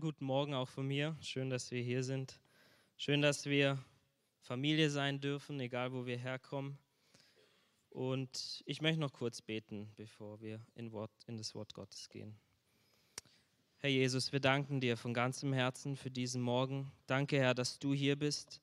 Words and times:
Guten 0.00 0.24
Morgen 0.24 0.54
auch 0.54 0.68
von 0.68 0.86
mir. 0.86 1.14
Schön, 1.20 1.50
dass 1.50 1.70
wir 1.70 1.82
hier 1.82 2.02
sind. 2.02 2.40
Schön, 2.96 3.20
dass 3.20 3.44
wir 3.44 3.78
Familie 4.40 4.88
sein 4.88 5.20
dürfen, 5.20 5.60
egal 5.60 5.92
wo 5.92 6.06
wir 6.06 6.16
herkommen. 6.16 6.78
Und 7.90 8.62
ich 8.64 8.80
möchte 8.80 8.98
noch 8.98 9.12
kurz 9.12 9.42
beten, 9.42 9.92
bevor 9.96 10.40
wir 10.40 10.64
in, 10.74 10.92
Wort, 10.92 11.10
in 11.26 11.36
das 11.36 11.54
Wort 11.54 11.74
Gottes 11.74 12.08
gehen. 12.08 12.34
Herr 13.76 13.90
Jesus, 13.90 14.32
wir 14.32 14.40
danken 14.40 14.80
dir 14.80 14.96
von 14.96 15.12
ganzem 15.12 15.52
Herzen 15.52 15.96
für 15.96 16.10
diesen 16.10 16.40
Morgen. 16.40 16.90
Danke, 17.06 17.38
Herr, 17.38 17.52
dass 17.52 17.78
du 17.78 17.92
hier 17.92 18.16
bist. 18.16 18.62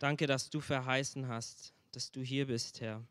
Danke, 0.00 0.26
dass 0.26 0.50
du 0.50 0.60
verheißen 0.60 1.28
hast, 1.28 1.72
dass 1.92 2.10
du 2.10 2.20
hier 2.20 2.46
bist, 2.48 2.82
Herr. 2.82 3.02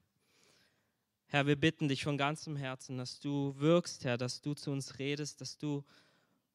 Herr, 1.25 1.47
wir 1.47 1.55
bitten 1.55 1.87
dich 1.87 2.03
von 2.03 2.19
ganzem 2.19 2.55
Herzen, 2.55 2.99
dass 2.99 3.19
du 3.19 3.55
wirkst, 3.57 4.05
Herr, 4.05 4.17
dass 4.17 4.41
du 4.41 4.53
zu 4.53 4.69
uns 4.69 4.99
redest, 4.99 5.41
dass 5.41 5.57
du 5.57 5.83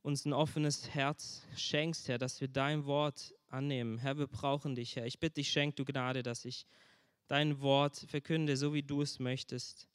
uns 0.06 0.24
ein 0.24 0.32
offenes 0.32 0.94
Herz 0.94 1.42
schenkst, 1.56 2.06
Herr, 2.06 2.16
dass 2.16 2.40
wir 2.40 2.46
dein 2.46 2.86
Wort 2.86 3.34
annehmen. 3.48 3.98
Herr, 3.98 4.16
wir 4.16 4.28
brauchen 4.28 4.76
dich, 4.76 4.94
Herr. 4.94 5.04
Ich 5.04 5.18
bitte 5.18 5.34
dich, 5.34 5.50
schenk 5.50 5.74
du 5.74 5.84
Gnade, 5.84 6.22
dass 6.22 6.44
ich 6.44 6.64
dein 7.26 7.60
Wort 7.60 8.06
verkünde, 8.08 8.56
so 8.56 8.72
wie 8.72 8.84
du 8.84 9.02
es 9.02 9.18
möchtest. 9.18 9.88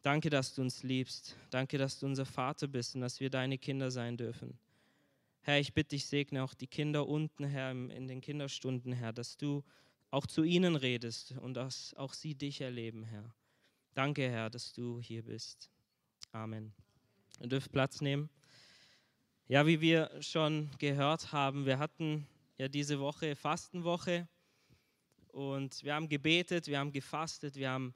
Danke, 0.00 0.30
dass 0.30 0.54
du 0.54 0.62
uns 0.62 0.82
liebst. 0.82 1.36
Danke, 1.50 1.76
dass 1.76 1.98
du 1.98 2.06
unser 2.06 2.24
Vater 2.24 2.68
bist 2.68 2.94
und 2.94 3.02
dass 3.02 3.20
wir 3.20 3.28
deine 3.28 3.58
Kinder 3.58 3.90
sein 3.90 4.16
dürfen. 4.16 4.58
Herr, 5.42 5.60
ich 5.60 5.74
bitte 5.74 5.90
dich, 5.90 6.06
segne 6.06 6.42
auch 6.42 6.54
die 6.54 6.66
Kinder 6.66 7.06
unten, 7.06 7.44
Herr, 7.44 7.72
in 7.72 8.08
den 8.08 8.22
Kinderstunden, 8.22 8.94
Herr, 8.94 9.12
dass 9.12 9.36
du 9.36 9.62
auch 10.10 10.26
zu 10.26 10.42
ihnen 10.42 10.74
redest 10.74 11.34
und 11.42 11.52
dass 11.52 11.92
auch 11.96 12.14
sie 12.14 12.34
dich 12.34 12.62
erleben, 12.62 13.02
Herr. 13.02 13.30
Danke, 13.92 14.30
Herr, 14.30 14.48
dass 14.48 14.72
du 14.72 15.02
hier 15.02 15.22
bist. 15.22 15.70
Amen. 16.32 16.72
Ihr 17.42 17.48
dürft 17.48 17.70
Platz 17.72 18.00
nehmen. 18.00 18.30
Ja, 19.48 19.64
wie 19.64 19.80
wir 19.80 20.10
schon 20.22 20.68
gehört 20.78 21.30
haben, 21.30 21.66
wir 21.66 21.78
hatten 21.78 22.26
ja 22.58 22.66
diese 22.66 22.98
Woche 22.98 23.36
Fastenwoche 23.36 24.26
und 25.28 25.84
wir 25.84 25.94
haben 25.94 26.08
gebetet, 26.08 26.66
wir 26.66 26.80
haben 26.80 26.90
gefastet, 26.90 27.54
wir 27.54 27.70
haben 27.70 27.94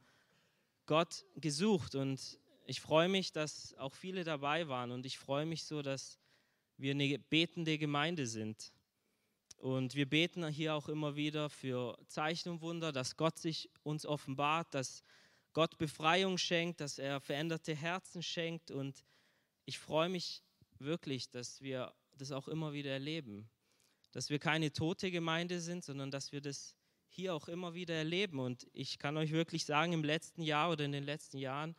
Gott 0.87 1.27
gesucht 1.35 1.97
und 1.97 2.39
ich 2.67 2.81
freue 2.81 3.09
mich, 3.09 3.33
dass 3.33 3.75
auch 3.79 3.97
viele 3.97 4.23
dabei 4.23 4.69
waren 4.69 4.93
und 4.93 5.05
ich 5.05 5.19
freue 5.19 5.45
mich 5.45 5.65
so, 5.65 5.83
dass 5.83 6.21
wir 6.77 6.93
eine 6.93 7.19
betende 7.19 7.79
Gemeinde 7.79 8.29
sind. 8.29 8.73
Und 9.57 9.97
wir 9.97 10.09
beten 10.09 10.47
hier 10.47 10.77
auch 10.77 10.89
immer 10.89 11.17
wieder 11.17 11.51
für 11.51 11.99
Zeichen 12.07 12.51
und 12.51 12.61
Wunder, 12.61 12.93
dass 12.93 13.17
Gott 13.17 13.41
sich 13.41 13.69
uns 13.83 14.07
offenbart, 14.07 14.73
dass 14.73 15.03
Gott 15.53 15.79
Befreiung 15.79 16.39
schenkt, 16.39 16.81
dass 16.81 17.01
er 17.01 17.21
veränderte 17.21 17.75
Herzen 17.75 18.23
schenkt. 18.23 18.71
Und 18.71 19.05
ich 19.65 19.81
freue 19.81 20.09
mich 20.09 20.45
wirklich, 20.81 21.31
dass 21.31 21.61
wir 21.61 21.95
das 22.13 22.33
auch 22.33 22.49
immer 22.49 22.73
wieder 22.73 22.91
erleben. 22.91 23.49
Dass 24.13 24.31
wir 24.31 24.39
keine 24.39 24.73
tote 24.73 25.11
Gemeinde 25.11 25.61
sind, 25.61 25.85
sondern 25.85 26.11
dass 26.11 26.33
wir 26.33 26.41
das 26.41 26.77
hier 27.09 27.35
auch 27.35 27.49
immer 27.49 27.75
wieder 27.75 27.95
erleben. 27.95 28.39
Und 28.39 28.67
ich 28.73 28.99
kann 28.99 29.17
euch 29.17 29.33
wirklich 29.33 29.65
sagen, 29.65 29.93
im 29.93 30.05
letzten 30.05 30.43
Jahr 30.43 30.71
oder 30.71 30.85
in 30.85 30.93
den 30.93 31.05
letzten 31.05 31.39
Jahren, 31.39 31.75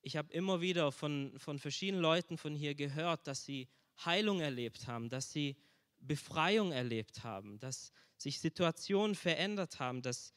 ich 0.00 0.16
habe 0.16 0.32
immer 0.32 0.60
wieder 0.60 0.92
von, 0.92 1.38
von 1.38 1.58
verschiedenen 1.58 2.02
Leuten 2.02 2.38
von 2.38 2.54
hier 2.54 2.74
gehört, 2.74 3.26
dass 3.26 3.44
sie 3.44 3.68
Heilung 4.04 4.40
erlebt 4.40 4.86
haben, 4.86 5.10
dass 5.10 5.30
sie 5.30 5.56
Befreiung 6.00 6.72
erlebt 6.72 7.22
haben, 7.22 7.58
dass 7.58 7.92
sich 8.16 8.40
Situationen 8.40 9.14
verändert 9.14 9.78
haben, 9.78 10.02
dass 10.02 10.32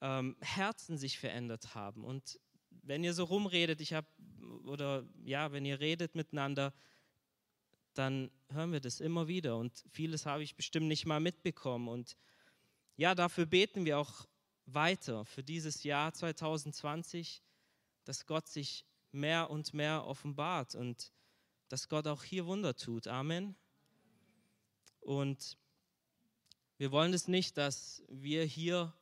ähm, 0.00 0.36
Herzen 0.40 0.98
sich 0.98 1.18
verändert 1.18 1.74
haben. 1.74 2.04
Und 2.04 2.40
wenn 2.82 3.04
ihr 3.04 3.14
so 3.14 3.24
rumredet, 3.24 3.80
ich 3.80 3.92
habe, 3.92 4.06
oder 4.64 5.06
ja, 5.24 5.52
wenn 5.52 5.64
ihr 5.64 5.80
redet 5.80 6.14
miteinander, 6.14 6.74
dann 7.98 8.30
hören 8.50 8.70
wir 8.70 8.80
das 8.80 9.00
immer 9.00 9.26
wieder 9.26 9.56
und 9.56 9.84
vieles 9.90 10.24
habe 10.24 10.44
ich 10.44 10.54
bestimmt 10.54 10.86
nicht 10.86 11.04
mal 11.04 11.18
mitbekommen. 11.18 11.88
Und 11.88 12.16
ja, 12.96 13.14
dafür 13.14 13.44
beten 13.44 13.84
wir 13.84 13.98
auch 13.98 14.26
weiter 14.66 15.24
für 15.24 15.42
dieses 15.42 15.82
Jahr 15.82 16.12
2020, 16.12 17.42
dass 18.04 18.26
Gott 18.26 18.46
sich 18.46 18.84
mehr 19.10 19.50
und 19.50 19.74
mehr 19.74 20.06
offenbart 20.06 20.74
und 20.76 21.12
dass 21.68 21.88
Gott 21.88 22.06
auch 22.06 22.22
hier 22.22 22.46
Wunder 22.46 22.76
tut. 22.76 23.08
Amen. 23.08 23.56
Und 25.00 25.58
wir 26.76 26.92
wollen 26.92 27.12
es 27.12 27.26
nicht, 27.26 27.56
dass 27.56 28.04
wir 28.08 28.44
hier 28.44 28.92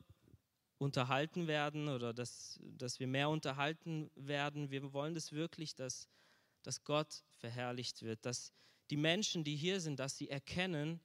unterhalten 0.79 1.47
werden 1.47 1.87
oder 1.87 2.13
dass, 2.13 2.59
dass 2.61 2.99
wir 2.99 3.07
mehr 3.07 3.29
unterhalten 3.29 4.09
werden. 4.15 4.71
Wir 4.71 4.91
wollen 4.93 5.15
es 5.15 5.31
wirklich, 5.31 5.75
dass, 5.75 6.07
dass 6.63 6.83
Gott 6.83 7.23
verherrlicht 7.35 8.01
wird, 8.01 8.25
dass 8.25 8.53
die 8.89 8.97
Menschen, 8.97 9.43
die 9.43 9.55
hier 9.55 9.79
sind, 9.79 9.99
dass 9.99 10.17
sie 10.17 10.29
erkennen, 10.29 10.99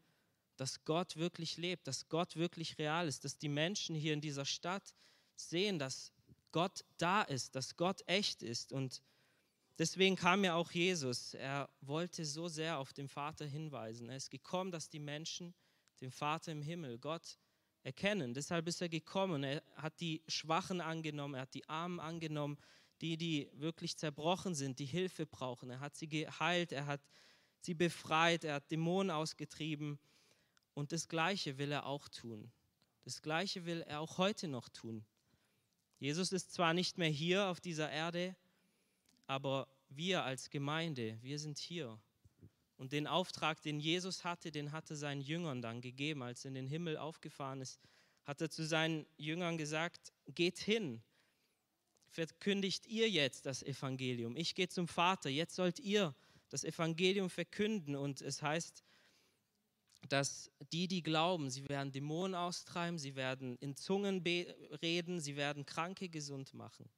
dass 0.56 0.84
Gott 0.84 1.16
wirklich 1.16 1.56
lebt, 1.56 1.87
dass 1.87 2.09
Gott 2.09 2.37
wirklich 2.37 2.78
real 2.78 3.09
ist, 3.09 3.25
dass 3.25 3.38
die 3.38 3.48
Menschen 3.48 3.94
hier 3.94 4.12
in 4.12 4.20
dieser 4.20 4.44
Stadt 4.44 4.94
sehen, 5.34 5.78
dass 5.78 6.12
Gott 6.53 6.84
da 6.98 7.22
ist, 7.22 7.54
dass 7.56 7.76
Gott 7.76 8.03
echt 8.06 8.42
ist. 8.42 8.72
Und 8.72 9.03
deswegen 9.78 10.16
kam 10.16 10.44
ja 10.44 10.54
auch 10.54 10.71
Jesus. 10.71 11.34
Er 11.34 11.69
wollte 11.81 12.25
so 12.25 12.48
sehr 12.48 12.78
auf 12.78 12.92
den 12.92 13.09
Vater 13.09 13.47
hinweisen. 13.47 14.09
Er 14.09 14.16
ist 14.16 14.31
gekommen, 14.31 14.71
dass 14.71 14.88
die 14.88 15.00
Menschen 15.00 15.54
den 16.00 16.10
Vater 16.10 16.53
im 16.53 16.62
Himmel, 16.62 16.98
Gott, 16.98 17.38
erkennen. 17.82 18.34
Deshalb 18.34 18.69
ist 18.69 18.81
er 18.81 18.88
gekommen. 18.88 19.42
Er 19.42 19.62
hat 19.76 19.98
die 20.00 20.22
Schwachen 20.28 20.81
angenommen, 20.81 21.34
er 21.34 21.42
hat 21.42 21.54
die 21.54 21.69
Armen 21.69 22.00
angenommen, 22.00 22.59
die, 23.00 23.16
die 23.16 23.50
wirklich 23.54 23.97
zerbrochen 23.97 24.54
sind, 24.54 24.78
die 24.78 24.87
Hilfe 24.87 25.26
brauchen. 25.26 25.71
Er 25.71 25.81
hat 25.81 25.97
sie 25.97 26.09
geheilt, 26.09 26.71
er 26.71 26.87
hat 26.87 27.00
sie 27.65 27.75
befreit, 27.75 28.45
er 28.45 28.55
hat 28.55 28.71
Dämonen 28.71 29.11
ausgetrieben. 29.11 29.99
Und 30.75 30.93
das 30.93 31.09
Gleiche 31.09 31.59
will 31.59 31.73
er 31.73 31.87
auch 31.87 32.09
tun. 32.09 32.50
Das 33.05 33.21
Gleiche 33.21 33.67
will 33.67 33.83
er 33.83 34.00
auch 34.00 34.19
heute 34.19 34.49
noch 34.49 34.69
tun. 34.69 35.05
Jesus 35.99 36.33
ist 36.33 36.53
zwar 36.53 36.75
nicht 36.75 36.99
mehr 36.99 37.09
hier 37.09 37.47
auf 37.47 37.61
dieser 37.61 37.91
Erde, 37.91 38.34
aber 39.27 39.69
wir 39.89 40.25
als 40.25 40.51
Gemeinde, 40.51 41.19
wir 41.22 41.39
sind 41.39 41.59
hier. 41.59 41.99
Und 42.77 42.93
den 42.93 43.06
Auftrag, 43.06 43.62
den 43.62 43.78
Jesus 43.78 44.25
hatte, 44.25 44.51
den 44.51 44.72
hatte 44.72 44.97
seinen 44.97 45.21
Jüngern 45.21 45.62
dann 45.62 45.81
gegeben. 45.81 46.22
Als 46.22 46.45
er 46.45 46.49
in 46.49 46.55
den 46.55 46.67
Himmel 46.67 46.97
aufgefahren 46.97 47.61
ist, 47.61 47.81
hat 48.25 48.41
er 48.41 48.51
zu 48.51 48.65
seinen 48.65 49.06
Jüngern 49.17 49.59
gesagt, 49.59 50.12
geht 50.34 50.59
hin, 50.59 51.03
verkündigt 52.09 52.87
ihr 52.87 53.09
jetzt 53.09 53.47
das 53.47 53.62
Evangelium. 53.62 54.37
Ich 54.37 54.55
gehe 54.55 54.69
zum 54.69 54.89
Vater, 54.89 55.31
jetzt 55.31 55.55
sollt 55.55 55.78
ihr 55.81 56.15
das 56.53 56.65
Evangelium 56.65 57.31
verkünden. 57.31 57.97
Und 57.97 58.21
es 58.21 58.43
heißt, 58.43 58.85
dass 60.09 60.51
die, 60.71 60.87
die 60.87 61.03
glauben, 61.03 61.49
sie 61.49 61.67
werden 61.69 61.93
Dämonen 61.93 62.35
austreiben, 62.35 62.99
sie 62.99 63.17
werden 63.17 63.57
in 63.57 63.75
Zungen 63.75 64.23
reden, 64.83 65.21
sie 65.21 65.37
werden 65.37 65.65
Kranke 65.65 66.11
gesund 66.11 66.53
machen. 66.53 66.91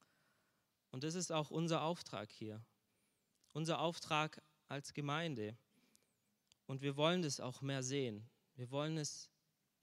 Und 0.90 1.04
das 1.04 1.14
ist 1.14 1.30
auch 1.30 1.50
unser 1.50 1.82
Auftrag 1.82 2.32
hier. 2.32 2.64
Unser 3.52 3.78
Auftrag 3.78 4.42
als 4.66 4.92
Gemeinde. 4.92 5.56
Und 6.66 6.82
wir 6.82 6.96
wollen 6.96 7.22
das 7.22 7.38
auch 7.38 7.62
mehr 7.62 7.84
sehen. 7.84 8.28
Wir 8.56 8.70
wollen 8.70 8.98
es 8.98 9.30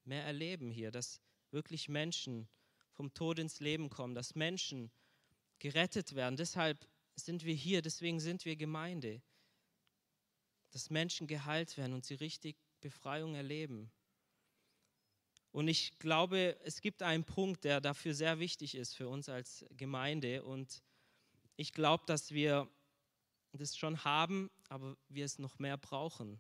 mehr 0.04 0.26
erleben 0.26 0.70
hier, 0.70 0.92
dass 0.92 1.22
wirklich 1.52 1.88
Menschen 1.88 2.50
vom 2.92 3.14
Tod 3.14 3.40
ins 3.40 3.62
Leben 3.62 3.90
kommen, 3.90 4.16
dass 4.16 4.36
Menschen 4.36 4.92
gerettet 5.60 6.16
werden. 6.16 6.36
Deshalb 6.36 6.86
sind 7.16 7.46
wir 7.46 7.54
hier, 7.54 7.82
deswegen 7.82 8.20
sind 8.20 8.44
wir 8.44 8.58
Gemeinde 8.58 9.22
dass 10.72 10.90
Menschen 10.90 11.28
geheilt 11.28 11.78
werden 11.78 11.94
und 11.94 12.06
sie 12.06 12.16
richtig 12.16 12.58
Befreiung 12.80 13.36
erleben. 13.36 13.92
Und 15.52 15.68
ich 15.68 16.00
glaube, 16.00 16.58
es 16.64 16.82
gibt 16.82 17.04
einen 17.04 17.26
Punkt, 17.26 17.66
der 17.66 17.82
dafür 17.82 18.14
sehr 18.14 18.40
wichtig 18.40 18.76
ist 18.76 18.96
für 18.96 19.10
uns 19.10 19.28
als 19.28 19.66
Gemeinde. 19.72 20.44
Und 20.44 20.82
ich 21.58 21.74
glaube, 21.74 22.06
dass 22.08 22.32
wir 22.32 22.70
das 23.52 23.78
schon 23.78 24.04
haben, 24.06 24.50
aber 24.70 24.96
wir 25.10 25.26
es 25.26 25.40
noch 25.40 25.60
mehr 25.60 25.78
brauchen. 25.78 26.40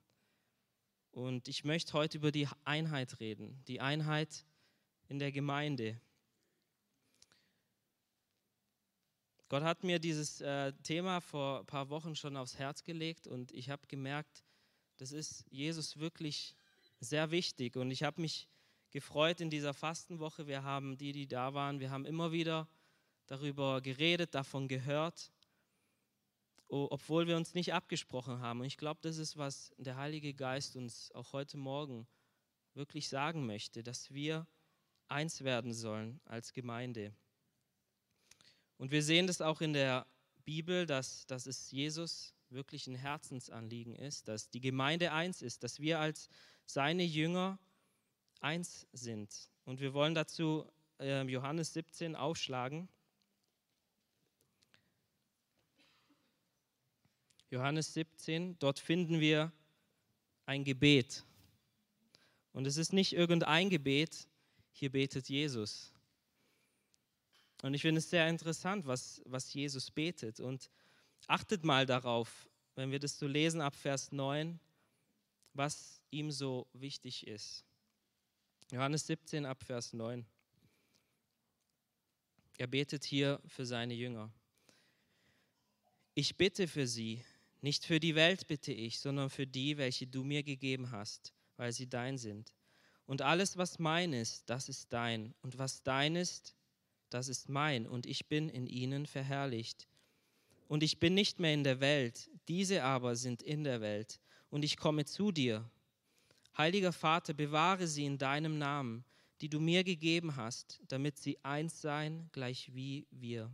Und 1.11 1.49
ich 1.49 1.65
möchte 1.65 1.91
heute 1.93 2.17
über 2.17 2.31
die 2.31 2.47
Einheit 2.63 3.19
reden, 3.19 3.61
die 3.67 3.81
Einheit 3.81 4.45
in 5.09 5.19
der 5.19 5.33
Gemeinde. 5.33 5.99
Gott 9.51 9.63
hat 9.63 9.83
mir 9.83 9.99
dieses 9.99 10.39
äh, 10.39 10.71
Thema 10.81 11.19
vor 11.19 11.59
ein 11.59 11.65
paar 11.65 11.89
Wochen 11.89 12.15
schon 12.15 12.37
aufs 12.37 12.57
Herz 12.57 12.85
gelegt 12.85 13.27
und 13.27 13.51
ich 13.51 13.69
habe 13.69 13.85
gemerkt, 13.89 14.45
das 14.95 15.11
ist 15.11 15.43
Jesus 15.49 15.99
wirklich 15.99 16.55
sehr 17.01 17.31
wichtig. 17.31 17.75
Und 17.75 17.91
ich 17.91 18.03
habe 18.03 18.21
mich 18.21 18.47
gefreut 18.91 19.41
in 19.41 19.49
dieser 19.49 19.73
Fastenwoche. 19.73 20.47
Wir 20.47 20.63
haben 20.63 20.97
die, 20.97 21.11
die 21.11 21.27
da 21.27 21.53
waren, 21.53 21.81
wir 21.81 21.91
haben 21.91 22.05
immer 22.05 22.31
wieder 22.31 22.69
darüber 23.27 23.81
geredet, 23.81 24.35
davon 24.35 24.69
gehört, 24.69 25.33
obwohl 26.69 27.27
wir 27.27 27.35
uns 27.35 27.53
nicht 27.53 27.73
abgesprochen 27.73 28.39
haben. 28.39 28.61
Und 28.61 28.67
ich 28.67 28.77
glaube, 28.77 29.01
das 29.03 29.17
ist, 29.17 29.35
was 29.35 29.73
der 29.77 29.97
Heilige 29.97 30.33
Geist 30.33 30.77
uns 30.77 31.11
auch 31.11 31.33
heute 31.33 31.57
Morgen 31.57 32.07
wirklich 32.73 33.09
sagen 33.09 33.45
möchte, 33.45 33.83
dass 33.83 34.13
wir 34.13 34.47
eins 35.09 35.43
werden 35.43 35.73
sollen 35.73 36.21
als 36.23 36.53
Gemeinde. 36.53 37.13
Und 38.81 38.89
wir 38.89 39.03
sehen 39.03 39.27
das 39.27 39.41
auch 39.41 39.61
in 39.61 39.73
der 39.73 40.07
Bibel, 40.43 40.87
dass, 40.87 41.27
dass 41.27 41.45
es 41.45 41.69
Jesus 41.69 42.33
wirklich 42.49 42.87
ein 42.87 42.95
Herzensanliegen 42.95 43.95
ist, 43.95 44.27
dass 44.27 44.49
die 44.49 44.59
Gemeinde 44.59 45.11
eins 45.11 45.43
ist, 45.43 45.61
dass 45.61 45.79
wir 45.79 45.99
als 45.99 46.29
seine 46.65 47.03
Jünger 47.03 47.59
eins 48.39 48.87
sind. 48.91 49.51
Und 49.65 49.81
wir 49.81 49.93
wollen 49.93 50.15
dazu 50.15 50.65
äh, 50.99 51.21
Johannes 51.27 51.73
17 51.73 52.15
aufschlagen. 52.15 52.89
Johannes 57.51 57.93
17, 57.93 58.57
dort 58.57 58.79
finden 58.79 59.19
wir 59.19 59.51
ein 60.47 60.63
Gebet. 60.63 61.23
Und 62.51 62.65
es 62.65 62.77
ist 62.77 62.93
nicht 62.93 63.13
irgendein 63.13 63.69
Gebet, 63.69 64.27
hier 64.71 64.91
betet 64.91 65.29
Jesus. 65.29 65.93
Und 67.61 67.73
ich 67.73 67.81
finde 67.81 67.99
es 67.99 68.09
sehr 68.09 68.27
interessant, 68.27 68.85
was, 68.87 69.21
was 69.25 69.53
Jesus 69.53 69.91
betet. 69.91 70.39
Und 70.39 70.69
achtet 71.27 71.63
mal 71.63 71.85
darauf, 71.85 72.49
wenn 72.75 72.91
wir 72.91 72.99
das 72.99 73.19
so 73.19 73.27
lesen 73.27 73.61
ab 73.61 73.75
Vers 73.75 74.11
9, 74.11 74.59
was 75.53 76.01
ihm 76.09 76.31
so 76.31 76.67
wichtig 76.73 77.27
ist. 77.27 77.65
Johannes 78.71 79.05
17 79.07 79.45
ab 79.45 79.63
Vers 79.63 79.93
9. 79.93 80.25
Er 82.57 82.67
betet 82.67 83.03
hier 83.03 83.41
für 83.47 83.65
seine 83.65 83.93
Jünger. 83.93 84.31
Ich 86.13 86.37
bitte 86.37 86.67
für 86.67 86.87
sie, 86.87 87.23
nicht 87.61 87.85
für 87.85 87.99
die 87.99 88.15
Welt 88.15 88.47
bitte 88.47 88.71
ich, 88.71 88.99
sondern 88.99 89.29
für 89.29 89.45
die, 89.45 89.77
welche 89.77 90.07
du 90.07 90.23
mir 90.23 90.43
gegeben 90.43 90.91
hast, 90.91 91.33
weil 91.57 91.71
sie 91.71 91.87
dein 91.87 92.17
sind. 92.17 92.53
Und 93.05 93.21
alles, 93.21 93.57
was 93.57 93.77
mein 93.79 94.13
ist, 94.13 94.49
das 94.49 94.69
ist 94.69 94.91
dein. 94.93 95.33
Und 95.41 95.57
was 95.57 95.83
dein 95.83 96.15
ist, 96.15 96.55
das 97.13 97.27
ist 97.27 97.49
mein. 97.49 97.87
Und 97.87 98.05
ich 98.05 98.27
bin 98.27 98.49
in 98.49 98.67
ihnen 98.67 99.05
verherrlicht. 99.05 99.87
Und 100.67 100.83
ich 100.83 100.99
bin 100.99 101.13
nicht 101.13 101.39
mehr 101.39 101.53
in 101.53 101.63
der 101.63 101.79
Welt, 101.79 102.29
diese 102.47 102.83
aber 102.83 103.15
sind 103.15 103.41
in 103.41 103.63
der 103.63 103.81
Welt. 103.81 104.19
Und 104.49 104.63
ich 104.63 104.77
komme 104.77 105.05
zu 105.05 105.31
dir. 105.31 105.69
Heiliger 106.57 106.93
Vater, 106.93 107.33
bewahre 107.33 107.87
sie 107.87 108.05
in 108.05 108.17
deinem 108.17 108.57
Namen, 108.57 109.03
die 109.41 109.49
du 109.49 109.59
mir 109.59 109.83
gegeben 109.83 110.35
hast, 110.35 110.81
damit 110.87 111.17
sie 111.17 111.37
eins 111.43 111.81
seien, 111.81 112.29
gleich 112.31 112.73
wie 112.73 113.07
wir. 113.11 113.51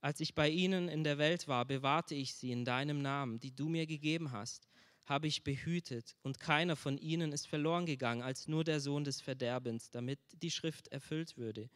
Als 0.00 0.20
ich 0.20 0.34
bei 0.34 0.48
ihnen 0.48 0.88
in 0.88 1.04
der 1.04 1.18
Welt 1.18 1.48
war, 1.48 1.64
bewahrte 1.64 2.14
ich 2.14 2.34
sie 2.34 2.52
in 2.52 2.64
deinem 2.64 3.02
Namen, 3.02 3.40
die 3.40 3.54
du 3.54 3.68
mir 3.68 3.86
gegeben 3.86 4.30
hast, 4.30 4.68
habe 5.04 5.26
ich 5.26 5.44
behütet, 5.44 6.16
und 6.22 6.40
keiner 6.40 6.76
von 6.76 6.98
ihnen 6.98 7.32
ist 7.32 7.46
verloren 7.46 7.86
gegangen, 7.86 8.22
als 8.22 8.48
nur 8.48 8.64
der 8.64 8.80
Sohn 8.80 9.04
des 9.04 9.20
Verderbens, 9.20 9.90
damit 9.90 10.18
die 10.42 10.50
Schrift 10.50 10.88
erfüllt 10.88 11.36
würde. 11.36 11.68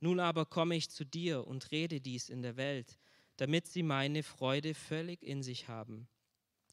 Nun 0.00 0.18
aber 0.18 0.46
komme 0.46 0.76
ich 0.76 0.90
zu 0.90 1.04
dir 1.04 1.46
und 1.46 1.70
rede 1.70 2.00
dies 2.00 2.28
in 2.28 2.42
der 2.42 2.56
Welt, 2.56 2.98
damit 3.36 3.66
sie 3.66 3.82
meine 3.82 4.22
Freude 4.22 4.74
völlig 4.74 5.22
in 5.22 5.42
sich 5.42 5.68
haben. 5.68 6.08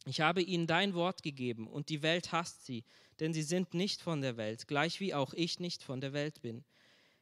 Ich 0.05 0.21
habe 0.21 0.41
ihnen 0.41 0.67
dein 0.67 0.93
Wort 0.93 1.21
gegeben, 1.21 1.67
und 1.67 1.89
die 1.89 2.01
Welt 2.01 2.31
hasst 2.31 2.65
sie, 2.65 2.85
denn 3.19 3.33
sie 3.33 3.43
sind 3.43 3.73
nicht 3.73 4.01
von 4.01 4.21
der 4.21 4.37
Welt, 4.37 4.67
gleich 4.67 4.99
wie 5.01 5.13
auch 5.13 5.33
ich 5.33 5.59
nicht 5.59 5.83
von 5.83 5.99
der 5.99 6.13
Welt 6.13 6.41
bin. 6.41 6.63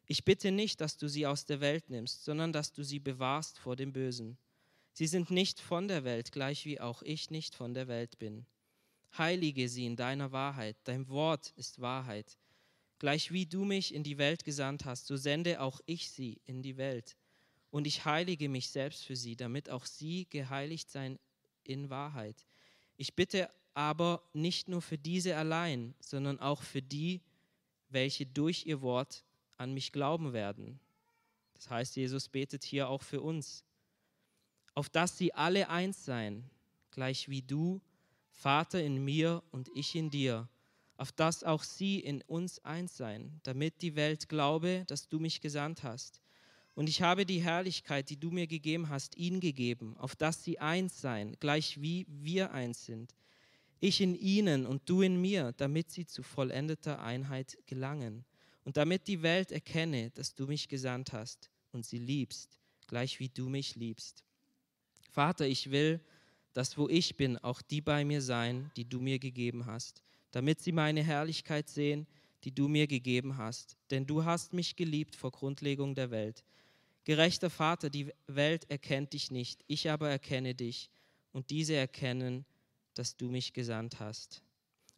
Ich 0.05 0.23
bitte 0.23 0.51
nicht, 0.51 0.81
dass 0.81 0.97
du 0.97 1.07
sie 1.07 1.25
aus 1.25 1.45
der 1.45 1.61
Welt 1.61 1.89
nimmst, 1.89 2.23
sondern 2.23 2.53
dass 2.53 2.71
du 2.71 2.83
sie 2.83 2.99
bewahrst 2.99 3.57
vor 3.57 3.75
dem 3.75 3.91
Bösen. 3.91 4.37
Sie 4.93 5.07
sind 5.07 5.31
nicht 5.31 5.59
von 5.59 5.87
der 5.87 6.03
Welt, 6.03 6.31
gleich 6.31 6.65
wie 6.65 6.79
auch 6.79 7.01
ich 7.01 7.31
nicht 7.31 7.55
von 7.55 7.73
der 7.73 7.87
Welt 7.87 8.19
bin. 8.19 8.45
Heilige 9.17 9.67
sie 9.67 9.85
in 9.85 9.95
deiner 9.95 10.31
Wahrheit, 10.31 10.77
dein 10.83 11.09
Wort 11.09 11.53
ist 11.55 11.81
Wahrheit. 11.81 12.37
Gleich 13.05 13.31
wie 13.31 13.45
du 13.45 13.65
mich 13.65 13.93
in 13.93 14.01
die 14.01 14.17
Welt 14.17 14.43
gesandt 14.45 14.83
hast, 14.85 15.05
so 15.05 15.15
sende 15.15 15.61
auch 15.61 15.79
ich 15.85 16.09
sie 16.09 16.41
in 16.45 16.63
die 16.63 16.75
Welt. 16.75 17.15
Und 17.69 17.85
ich 17.85 18.03
heilige 18.03 18.49
mich 18.49 18.71
selbst 18.71 19.05
für 19.05 19.15
sie, 19.15 19.35
damit 19.35 19.69
auch 19.69 19.85
sie 19.85 20.25
geheiligt 20.31 20.89
seien 20.89 21.19
in 21.63 21.91
Wahrheit. 21.91 22.47
Ich 22.97 23.13
bitte 23.13 23.51
aber 23.75 24.23
nicht 24.33 24.69
nur 24.69 24.81
für 24.81 24.97
diese 24.97 25.37
allein, 25.37 25.93
sondern 25.99 26.39
auch 26.39 26.63
für 26.63 26.81
die, 26.81 27.21
welche 27.89 28.25
durch 28.25 28.65
ihr 28.65 28.81
Wort 28.81 29.23
an 29.57 29.71
mich 29.75 29.91
glauben 29.91 30.33
werden. 30.33 30.79
Das 31.53 31.69
heißt, 31.69 31.97
Jesus 31.97 32.27
betet 32.27 32.63
hier 32.63 32.89
auch 32.89 33.03
für 33.03 33.21
uns, 33.21 33.63
auf 34.73 34.89
dass 34.89 35.15
sie 35.15 35.31
alle 35.31 35.69
eins 35.69 36.05
seien, 36.05 36.49
gleich 36.89 37.29
wie 37.29 37.43
du, 37.43 37.79
Vater 38.31 38.83
in 38.83 39.05
mir 39.05 39.43
und 39.51 39.69
ich 39.75 39.93
in 39.93 40.09
dir, 40.09 40.49
auf 40.97 41.11
dass 41.11 41.43
auch 41.43 41.63
sie 41.63 41.99
in 41.99 42.21
uns 42.23 42.63
eins 42.63 42.97
seien, 42.97 43.39
damit 43.43 43.81
die 43.81 43.95
Welt 43.95 44.29
glaube, 44.29 44.83
dass 44.87 45.07
du 45.07 45.19
mich 45.19 45.41
gesandt 45.41 45.83
hast. 45.83 46.21
Und 46.73 46.89
ich 46.89 47.01
habe 47.01 47.25
die 47.25 47.41
Herrlichkeit, 47.41 48.09
die 48.09 48.19
du 48.19 48.31
mir 48.31 48.47
gegeben 48.47 48.89
hast, 48.89 49.17
ihnen 49.17 49.39
gegeben, 49.39 49.95
auf 49.97 50.15
dass 50.15 50.43
sie 50.43 50.59
eins 50.59 50.99
seien, 50.99 51.37
gleich 51.39 51.81
wie 51.81 52.05
wir 52.09 52.51
eins 52.51 52.85
sind. 52.85 53.15
Ich 53.79 54.01
in 54.01 54.15
ihnen 54.15 54.65
und 54.65 54.89
du 54.89 55.01
in 55.01 55.21
mir, 55.21 55.53
damit 55.57 55.91
sie 55.91 56.05
zu 56.05 56.23
vollendeter 56.23 57.01
Einheit 57.01 57.57
gelangen 57.65 58.25
und 58.63 58.77
damit 58.77 59.07
die 59.07 59.21
Welt 59.21 59.51
erkenne, 59.51 60.11
dass 60.11 60.33
du 60.33 60.47
mich 60.47 60.67
gesandt 60.67 61.13
hast 61.13 61.49
und 61.71 61.85
sie 61.85 61.99
liebst, 61.99 62.57
gleich 62.87 63.19
wie 63.19 63.29
du 63.29 63.47
mich 63.47 63.75
liebst. 63.75 64.23
Vater, 65.11 65.47
ich 65.47 65.71
will, 65.71 66.01
dass 66.53 66.77
wo 66.77 66.89
ich 66.89 67.15
bin, 67.15 67.37
auch 67.37 67.61
die 67.61 67.81
bei 67.81 68.03
mir 68.05 68.21
sein, 68.21 68.71
die 68.75 68.85
du 68.87 68.99
mir 68.99 69.19
gegeben 69.19 69.65
hast, 69.65 70.04
damit 70.35 70.59
sie 70.59 70.73
meine 70.73 71.01
Herrlichkeit 71.01 71.69
sehen, 71.69 72.07
die 72.43 72.53
du 72.53 72.67
mir 72.67 72.87
gegeben 72.87 73.37
hast. 73.37 73.77
Denn 73.89 74.05
du 74.05 74.25
hast 74.25 74.51
mich 74.51 74.75
geliebt 74.75 75.15
vor 75.15 75.31
Grundlegung 75.31 75.95
der 75.95 76.11
Welt. 76.11 76.43
Gerechter 77.05 77.49
Vater, 77.49 77.89
die 77.89 78.11
Welt 78.27 78.69
erkennt 78.69 79.13
dich 79.13 79.31
nicht, 79.31 79.63
ich 79.67 79.89
aber 79.89 80.09
erkenne 80.09 80.53
dich, 80.53 80.89
und 81.31 81.51
diese 81.51 81.75
erkennen, 81.75 82.45
dass 82.95 83.15
du 83.15 83.29
mich 83.29 83.53
gesandt 83.53 84.01
hast. 84.01 84.43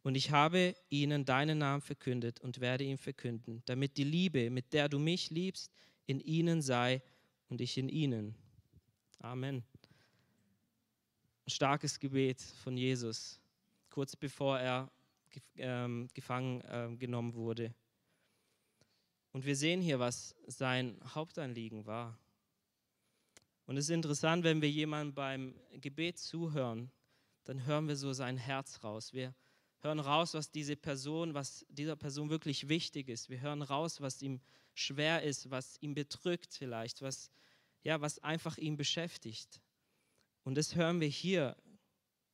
Und 0.02 0.16
ich 0.16 0.32
habe 0.32 0.74
ihnen 0.88 1.24
deinen 1.24 1.58
Namen 1.58 1.82
verkündet 1.82 2.40
und 2.40 2.58
werde 2.58 2.82
ihn 2.82 2.98
verkünden, 2.98 3.62
damit 3.66 3.96
die 3.96 4.02
Liebe, 4.02 4.50
mit 4.50 4.72
der 4.72 4.88
du 4.88 4.98
mich 4.98 5.30
liebst, 5.30 5.70
in 6.06 6.18
ihnen 6.18 6.62
sei 6.62 7.00
und 7.48 7.60
ich 7.60 7.78
in 7.78 7.88
ihnen. 7.88 8.34
Amen. 9.20 9.62
Ein 11.46 11.50
starkes 11.50 12.00
Gebet 12.00 12.40
von 12.40 12.76
Jesus, 12.76 13.38
kurz 13.88 14.16
bevor 14.16 14.58
er 14.58 14.90
ähm, 15.56 16.08
gefangen 16.14 16.60
äh, 16.62 16.96
genommen 16.96 17.34
wurde. 17.34 17.74
Und 19.32 19.44
wir 19.44 19.56
sehen 19.56 19.80
hier, 19.80 19.98
was 19.98 20.34
sein 20.46 20.98
Hauptanliegen 21.14 21.86
war. 21.86 22.18
Und 23.66 23.76
es 23.76 23.84
ist 23.84 23.90
interessant, 23.90 24.44
wenn 24.44 24.62
wir 24.62 24.70
jemandem 24.70 25.14
beim 25.14 25.54
Gebet 25.72 26.18
zuhören, 26.18 26.90
dann 27.44 27.66
hören 27.66 27.86
wir 27.88 27.96
so 27.96 28.12
sein 28.12 28.36
Herz 28.36 28.82
raus. 28.82 29.12
Wir 29.12 29.34
hören 29.80 30.00
raus, 30.00 30.34
was 30.34 30.50
diese 30.50 30.76
Person, 30.76 31.34
was 31.34 31.66
dieser 31.68 31.96
Person 31.96 32.30
wirklich 32.30 32.68
wichtig 32.68 33.08
ist. 33.08 33.28
Wir 33.28 33.40
hören 33.40 33.62
raus, 33.62 34.00
was 34.00 34.22
ihm 34.22 34.40
schwer 34.74 35.22
ist, 35.22 35.50
was 35.50 35.76
ihn 35.80 35.94
bedrückt 35.94 36.54
vielleicht, 36.54 37.02
was, 37.02 37.30
ja, 37.82 38.00
was 38.00 38.18
einfach 38.20 38.58
ihn 38.58 38.76
beschäftigt. 38.76 39.60
Und 40.44 40.56
das 40.56 40.74
hören 40.74 41.00
wir 41.00 41.08
hier 41.08 41.56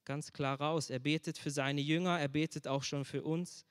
ganz 0.05 0.33
klar 0.33 0.61
raus. 0.61 0.91
Er 0.91 0.99
betet 0.99 1.39
für 1.39 1.51
seine 1.51 1.81
Jünger, 1.81 2.19
er 2.19 2.29
betet 2.29 2.67
auch 2.67 2.83
schon 2.83 3.05
für 3.05 3.23
uns. 3.23 3.65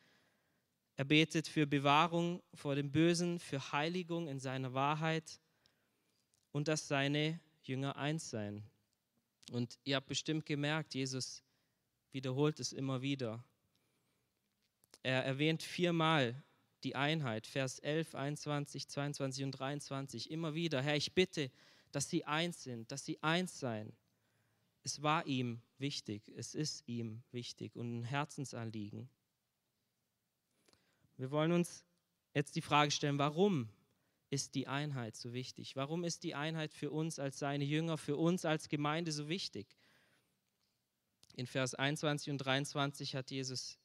Er 0.95 1.05
betet 1.05 1.47
für 1.47 1.65
Bewahrung 1.65 2.41
vor 2.53 2.75
dem 2.75 2.91
Bösen, 2.91 3.39
für 3.39 3.71
Heiligung 3.71 4.27
in 4.27 4.39
seiner 4.39 4.73
Wahrheit 4.73 5.39
und 6.51 6.67
dass 6.67 6.87
seine 6.87 7.39
Jünger 7.63 7.95
eins 7.95 8.29
seien. 8.29 8.63
Und 9.51 9.79
ihr 9.83 9.95
habt 9.95 10.07
bestimmt 10.07 10.45
gemerkt, 10.45 10.93
Jesus 10.93 11.43
wiederholt 12.11 12.59
es 12.59 12.73
immer 12.73 13.01
wieder. 13.01 13.43
Er 15.01 15.25
erwähnt 15.25 15.63
viermal 15.63 16.41
die 16.83 16.95
Einheit, 16.95 17.47
Vers 17.47 17.79
11, 17.79 18.15
21, 18.15 18.87
22 18.87 19.43
und 19.43 19.51
23, 19.51 20.31
immer 20.31 20.53
wieder, 20.53 20.81
Herr, 20.81 20.95
ich 20.95 21.13
bitte, 21.13 21.49
dass 21.91 22.09
sie 22.09 22.25
eins 22.25 22.63
sind, 22.63 22.91
dass 22.91 23.05
sie 23.05 23.21
eins 23.21 23.59
seien. 23.59 23.93
Es 24.83 25.01
war 25.01 25.25
ihm 25.25 25.61
wichtig, 25.83 26.23
es 26.35 26.55
ist 26.55 26.87
ihm 26.87 27.21
wichtig 27.31 27.75
und 27.75 27.99
ein 27.99 28.03
Herzensanliegen. 28.05 29.07
Wir 31.17 31.29
wollen 31.29 31.51
uns 31.51 31.85
jetzt 32.33 32.55
die 32.55 32.61
Frage 32.61 32.89
stellen, 32.89 33.19
warum 33.19 33.69
ist 34.31 34.55
die 34.55 34.67
Einheit 34.67 35.15
so 35.15 35.33
wichtig? 35.33 35.75
Warum 35.75 36.03
ist 36.03 36.23
die 36.23 36.33
Einheit 36.33 36.73
für 36.73 36.89
uns 36.89 37.19
als 37.19 37.37
seine 37.37 37.65
Jünger, 37.65 37.99
für 37.99 38.17
uns 38.17 38.45
als 38.45 38.67
Gemeinde 38.69 39.11
so 39.11 39.29
wichtig? 39.29 39.67
In 41.35 41.45
Vers 41.45 41.75
21 41.75 42.31
und 42.31 42.37
23 42.39 43.15
hat 43.15 43.29
Jesus 43.29 43.77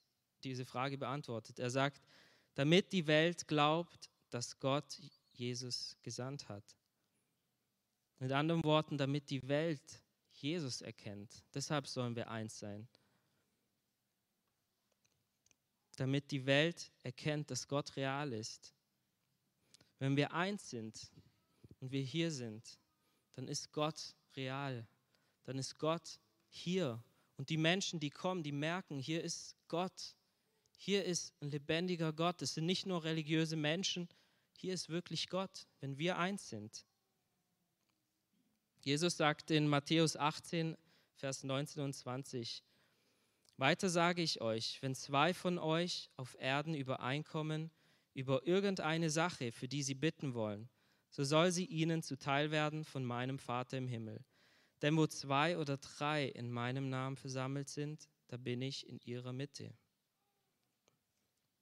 diese 0.44 0.64
Frage 0.64 0.96
beantwortet. 0.96 1.58
Er 1.58 1.70
sagt, 1.70 2.00
damit 2.54 2.92
die 2.92 3.06
Welt 3.06 3.46
glaubt, 3.48 4.08
dass 4.30 4.58
Gott 4.58 5.00
Jesus 5.32 5.96
gesandt 6.02 6.48
hat. 6.48 6.64
Mit 8.18 8.32
anderen 8.32 8.64
Worten, 8.64 8.96
damit 8.96 9.30
die 9.30 9.46
Welt 9.48 10.02
Jesus 10.42 10.80
erkennt. 10.80 11.44
Deshalb 11.54 11.86
sollen 11.86 12.16
wir 12.16 12.30
eins 12.30 12.58
sein. 12.58 12.88
Damit 15.96 16.30
die 16.30 16.46
Welt 16.46 16.92
erkennt, 17.02 17.50
dass 17.50 17.66
Gott 17.66 17.96
real 17.96 18.32
ist. 18.32 18.74
Wenn 19.98 20.16
wir 20.16 20.32
eins 20.32 20.70
sind 20.70 21.10
und 21.80 21.90
wir 21.90 22.02
hier 22.02 22.30
sind, 22.30 22.78
dann 23.34 23.48
ist 23.48 23.72
Gott 23.72 24.14
real. 24.36 24.86
Dann 25.44 25.58
ist 25.58 25.78
Gott 25.78 26.20
hier. 26.48 27.02
Und 27.36 27.50
die 27.50 27.56
Menschen, 27.56 28.00
die 28.00 28.10
kommen, 28.10 28.42
die 28.42 28.52
merken, 28.52 28.98
hier 28.98 29.22
ist 29.22 29.56
Gott. 29.66 30.16
Hier 30.76 31.04
ist 31.04 31.34
ein 31.40 31.50
lebendiger 31.50 32.12
Gott. 32.12 32.42
Es 32.42 32.54
sind 32.54 32.66
nicht 32.66 32.86
nur 32.86 33.02
religiöse 33.02 33.56
Menschen, 33.56 34.08
hier 34.58 34.74
ist 34.74 34.88
wirklich 34.88 35.28
Gott, 35.28 35.68
wenn 35.80 35.98
wir 35.98 36.18
eins 36.18 36.48
sind. 36.48 36.84
Jesus 38.80 39.16
sagt 39.16 39.50
in 39.50 39.68
Matthäus 39.68 40.16
18, 40.16 40.76
Vers 41.14 41.42
19 41.44 41.82
und 41.82 41.92
20, 41.92 42.62
weiter 43.56 43.88
sage 43.88 44.22
ich 44.22 44.40
euch, 44.40 44.80
wenn 44.82 44.94
zwei 44.94 45.34
von 45.34 45.58
euch 45.58 46.10
auf 46.16 46.36
Erden 46.38 46.74
übereinkommen 46.74 47.72
über 48.14 48.46
irgendeine 48.46 49.10
Sache, 49.10 49.50
für 49.50 49.66
die 49.66 49.82
sie 49.82 49.94
bitten 49.94 50.34
wollen, 50.34 50.68
so 51.10 51.24
soll 51.24 51.50
sie 51.50 51.64
ihnen 51.64 52.02
zuteil 52.02 52.50
werden 52.50 52.84
von 52.84 53.04
meinem 53.04 53.38
Vater 53.38 53.76
im 53.76 53.88
Himmel. 53.88 54.24
Denn 54.80 54.96
wo 54.96 55.06
zwei 55.08 55.58
oder 55.58 55.76
drei 55.76 56.26
in 56.26 56.50
meinem 56.52 56.88
Namen 56.88 57.16
versammelt 57.16 57.68
sind, 57.68 58.08
da 58.28 58.36
bin 58.36 58.62
ich 58.62 58.86
in 58.86 59.00
ihrer 59.00 59.32
Mitte. 59.32 59.74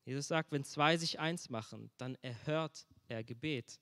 Jesus 0.05 0.29
sagt, 0.29 0.53
wenn 0.53 0.65
zwei 0.65 0.99
sich 0.99 1.19
eins 1.19 1.49
machen, 1.49 1.91
dann 1.97 2.17
erhört 2.23 2.87
er 3.09 3.25
Gebet. 3.25 3.81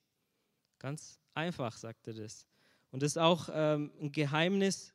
Ganz 0.79 1.21
einfach, 1.35 1.77
sagt 1.77 2.07
er 2.07 2.15
das. 2.15 2.47
Und 2.95 3.03
das 3.03 3.11
ist 3.11 3.19
auch 3.19 3.49
ähm, 3.53 3.91
ein 4.01 4.13
Geheimnis 4.13 4.95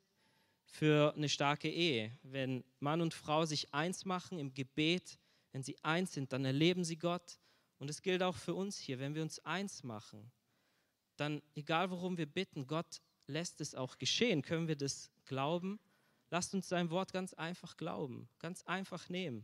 für 0.64 1.14
eine 1.18 1.28
starke 1.28 1.70
Ehe. 1.70 2.18
Wenn 2.24 2.64
Mann 2.80 3.02
und 3.02 3.14
Frau 3.14 3.46
sich 3.46 3.74
eins 3.74 4.06
machen 4.06 4.40
im 4.40 4.54
Gebet, 4.54 5.20
wenn 5.52 5.64
sie 5.64 5.76
eins 5.84 6.14
sind, 6.14 6.32
dann 6.32 6.46
erleben 6.46 6.86
sie 6.86 6.96
Gott. 6.96 7.42
Und 7.78 7.90
es 7.90 8.02
gilt 8.02 8.24
auch 8.24 8.38
für 8.38 8.54
uns 8.54 8.78
hier, 8.78 9.00
wenn 9.00 9.16
wir 9.16 9.22
uns 9.22 9.40
eins 9.40 9.84
machen, 9.84 10.32
dann 11.18 11.42
egal 11.56 11.90
worum 11.90 12.18
wir 12.18 12.26
bitten, 12.26 12.68
Gott 12.68 13.02
lässt 13.28 13.60
es 13.60 13.76
auch 13.76 13.98
geschehen. 13.98 14.44
Können 14.44 14.70
wir 14.70 14.78
das 14.78 15.12
glauben? 15.26 15.78
Lasst 16.30 16.54
uns 16.54 16.70
sein 16.70 16.92
Wort 16.92 17.12
ganz 17.12 17.34
einfach 17.34 17.76
glauben, 17.76 18.30
ganz 18.40 18.62
einfach 18.62 19.10
nehmen. 19.10 19.40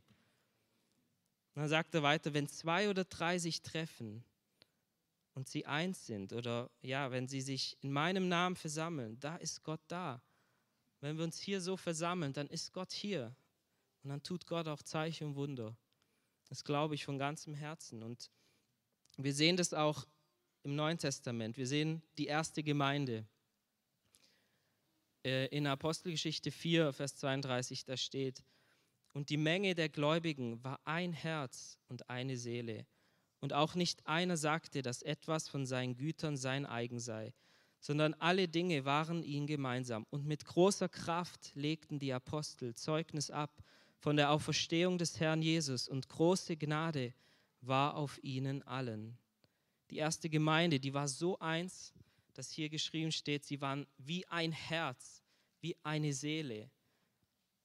Und 1.56 1.64
dann 1.64 1.68
sagt 1.68 1.94
er 1.94 2.04
weiter, 2.04 2.34
wenn 2.34 2.48
zwei 2.48 2.90
oder 2.90 3.04
drei 3.04 3.38
sich 3.38 3.64
treffen 3.64 4.24
und 5.36 5.48
sie 5.48 5.66
eins 5.66 6.06
sind 6.06 6.34
oder 6.34 6.72
ja, 6.82 7.12
wenn 7.12 7.28
sie 7.28 7.42
sich 7.42 7.78
in 7.82 7.92
meinem 7.92 8.28
Namen 8.28 8.56
versammeln, 8.56 9.20
da 9.20 9.36
ist 9.36 9.64
Gott 9.64 9.82
da. 9.88 10.22
Wenn 11.02 11.18
wir 11.18 11.24
uns 11.24 11.40
hier 11.40 11.62
so 11.62 11.78
versammeln, 11.78 12.34
dann 12.34 12.48
ist 12.48 12.74
Gott 12.74 12.92
hier 12.92 13.36
und 14.04 14.10
dann 14.10 14.24
tut 14.24 14.48
Gott 14.48 14.68
auch 14.68 14.82
Zeichen 14.82 15.28
und 15.28 15.36
Wunder. 15.36 15.78
Das 16.50 16.64
glaube 16.64 16.96
ich 16.96 17.06
von 17.06 17.20
ganzem 17.20 17.54
Herzen 17.54 18.02
und 18.02 18.32
wir 19.18 19.34
sehen 19.34 19.58
das 19.58 19.74
auch 19.74 20.08
im 20.64 20.76
Neuen 20.76 20.98
Testament. 20.98 21.58
Wir 21.58 21.68
sehen 21.68 22.02
die 22.18 22.26
erste 22.26 22.64
Gemeinde. 22.64 23.28
Äh, 25.24 25.48
in 25.48 25.68
Apostelgeschichte 25.68 26.52
4, 26.52 26.92
Vers 26.92 27.18
32, 27.18 27.86
da 27.86 27.98
steht, 27.98 28.44
und 29.14 29.30
die 29.30 29.38
Menge 29.38 29.76
der 29.76 29.88
Gläubigen 29.88 30.62
war 30.64 30.80
ein 30.84 31.14
Herz 31.14 31.78
und 31.88 32.10
eine 32.10 32.36
Seele. 32.36 32.86
Und 33.40 33.54
auch 33.54 33.76
nicht 33.76 34.06
einer 34.08 34.38
sagte, 34.38 34.82
dass 34.82 35.02
etwas 35.02 35.50
von 35.50 35.66
seinen 35.66 35.98
Gütern 35.98 36.38
sein 36.38 36.66
eigen 36.66 37.00
sei, 37.00 37.34
sondern 37.80 38.14
alle 38.16 38.48
Dinge 38.48 38.86
waren 38.86 39.24
ihnen 39.24 39.46
gemeinsam. 39.46 40.06
Und 40.10 40.26
mit 40.26 40.46
großer 40.46 40.90
Kraft 40.90 41.52
legten 41.54 42.00
die 42.00 42.14
Apostel 42.14 42.74
Zeugnis 42.76 43.30
ab 43.30 43.64
von 44.00 44.18
der 44.18 44.32
Auferstehung 44.32 44.98
des 44.98 45.20
Herrn 45.20 45.42
Jesus, 45.42 45.88
und 45.88 46.08
große 46.10 46.58
Gnade 46.58 47.14
war 47.62 47.96
auf 47.96 48.24
ihnen 48.24 48.62
allen. 48.64 49.18
Die 49.90 49.98
erste 49.98 50.30
Gemeinde, 50.30 50.80
die 50.80 50.94
war 50.94 51.08
so 51.08 51.40
eins, 51.40 51.94
dass 52.34 52.52
hier 52.52 52.70
geschrieben 52.70 53.12
steht, 53.12 53.46
sie 53.46 53.62
waren 53.62 53.88
wie 53.98 54.28
ein 54.28 54.52
Herz, 54.52 55.24
wie 55.62 55.76
eine 55.84 56.14
Seele. 56.14 56.70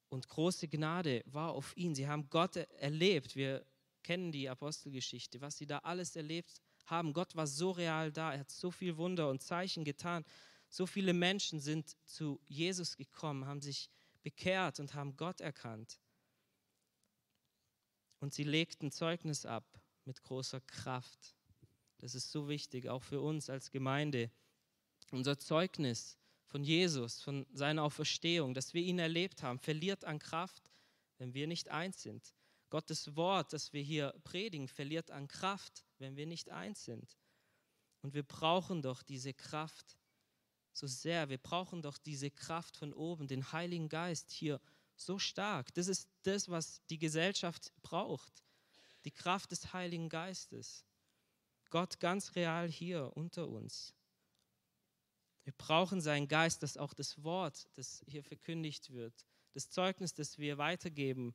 Und 0.09 0.29
große 0.29 0.69
Gnade 0.69 1.23
war 1.27 1.53
auf 1.53 1.77
ihn. 1.77 1.95
Sie 1.95 2.09
haben 2.09 2.29
Gott 2.31 2.57
erlebt. 2.57 3.37
Wir 3.37 3.65
kennen 4.11 4.33
die 4.33 4.49
Apostelgeschichte, 4.49 5.41
was 5.41 5.57
sie 5.57 5.67
da 5.67 5.79
alles 5.79 6.17
erlebt 6.17 6.61
haben. 6.87 7.13
Gott 7.13 7.37
war 7.37 7.47
so 7.47 7.71
real 7.71 8.11
da. 8.11 8.33
Er 8.33 8.41
hat 8.41 8.51
so 8.51 8.73
viel 8.73 8.97
Wunder 8.97 9.31
und 9.31 9.41
Zeichen 9.41 9.85
getan. 9.85 10.25
So 10.69 10.85
viele 10.85 11.13
Menschen 11.13 11.61
sind 11.61 11.97
zu 12.07 12.41
Jesus 12.49 12.97
gekommen, 12.97 13.47
haben 13.47 13.61
sich 13.61 13.89
bekehrt 14.25 14.81
und 14.81 14.95
haben 14.95 15.17
Gott 15.17 15.41
erkannt. 15.41 16.01
Und 18.19 18.35
sie 18.35 18.43
legten 18.43 18.91
Zeugnis 18.91 19.47
ab 19.47 19.81
mit 20.05 20.25
großer 20.25 20.61
Kraft. 20.63 21.37
Das 21.99 22.17
ist 22.17 22.33
so 22.33 22.49
wichtig, 22.49 22.89
auch 22.89 23.05
für 23.05 23.21
uns 23.21 23.49
als 23.49 23.71
Gemeinde. 23.71 24.33
Unser 25.13 25.39
Zeugnis 25.39 26.19
von 26.49 26.65
Jesus, 26.65 27.23
von 27.23 27.47
seiner 27.53 27.85
Auferstehung, 27.85 28.55
dass 28.55 28.75
wir 28.75 28.83
ihn 28.83 28.99
erlebt 28.99 29.45
haben, 29.45 29.61
verliert 29.61 30.05
an 30.05 30.19
Kraft, 30.19 30.73
wenn 31.19 31.33
wir 31.33 31.47
nicht 31.47 31.69
eins 31.69 32.03
sind. 32.03 32.35
Gottes 32.71 33.17
Wort, 33.17 33.53
das 33.53 33.73
wir 33.73 33.83
hier 33.83 34.15
predigen, 34.25 34.69
verliert 34.69 35.11
an 35.11 35.29
Kraft, 35.29 35.85
wenn 35.99 36.17
wir 36.17 36.27
nicht 36.27 36.51
eins 36.51 36.85
sind. 36.85 37.19
Und 38.03 38.15
wir 38.15 38.23
brauchen 38.23 38.81
doch 38.81 39.03
diese 39.03 39.35
Kraft 39.35 39.99
so 40.73 40.87
sehr. 40.87 41.29
Wir 41.29 41.39
brauchen 41.39 41.83
doch 41.83 41.99
diese 41.99 42.31
Kraft 42.31 42.77
von 42.77 42.93
oben, 42.93 43.27
den 43.27 43.53
Heiligen 43.53 43.89
Geist 43.89 44.31
hier 44.31 44.61
so 44.97 45.19
stark. 45.19 45.75
Das 45.75 45.89
ist 45.89 46.09
das, 46.23 46.49
was 46.49 46.81
die 46.87 46.99
Gesellschaft 46.99 47.73
braucht. 47.83 48.43
Die 49.05 49.11
Kraft 49.11 49.51
des 49.51 49.73
Heiligen 49.73 50.09
Geistes. 50.09 50.85
Gott 51.71 52.01
ganz 52.01 52.35
real 52.35 52.69
hier 52.69 53.13
unter 53.15 53.49
uns. 53.49 53.95
Wir 55.45 55.53
brauchen 55.57 56.01
seinen 56.01 56.29
Geist, 56.29 56.63
dass 56.63 56.77
auch 56.77 56.93
das 56.93 57.23
Wort, 57.23 57.69
das 57.75 58.05
hier 58.07 58.23
verkündigt 58.23 58.91
wird, 58.91 59.27
das 59.55 59.71
Zeugnis, 59.71 60.15
das 60.15 60.39
wir 60.39 60.59
weitergeben, 60.59 61.35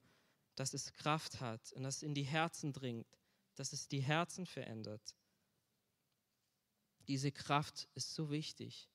dass 0.56 0.74
es 0.74 0.94
Kraft 0.94 1.42
hat 1.42 1.74
und 1.74 1.84
dass 1.84 1.98
es 1.98 2.04
in 2.04 2.14
die 2.14 2.24
Herzen 2.24 2.74
dringt, 2.74 3.08
dass 3.56 3.74
es 3.74 3.88
die 3.88 4.02
Herzen 4.02 4.46
verändert. 4.46 5.16
Diese 7.08 7.32
Kraft 7.32 7.88
ist 7.94 8.16
so 8.16 8.32
wichtig. 8.32 8.90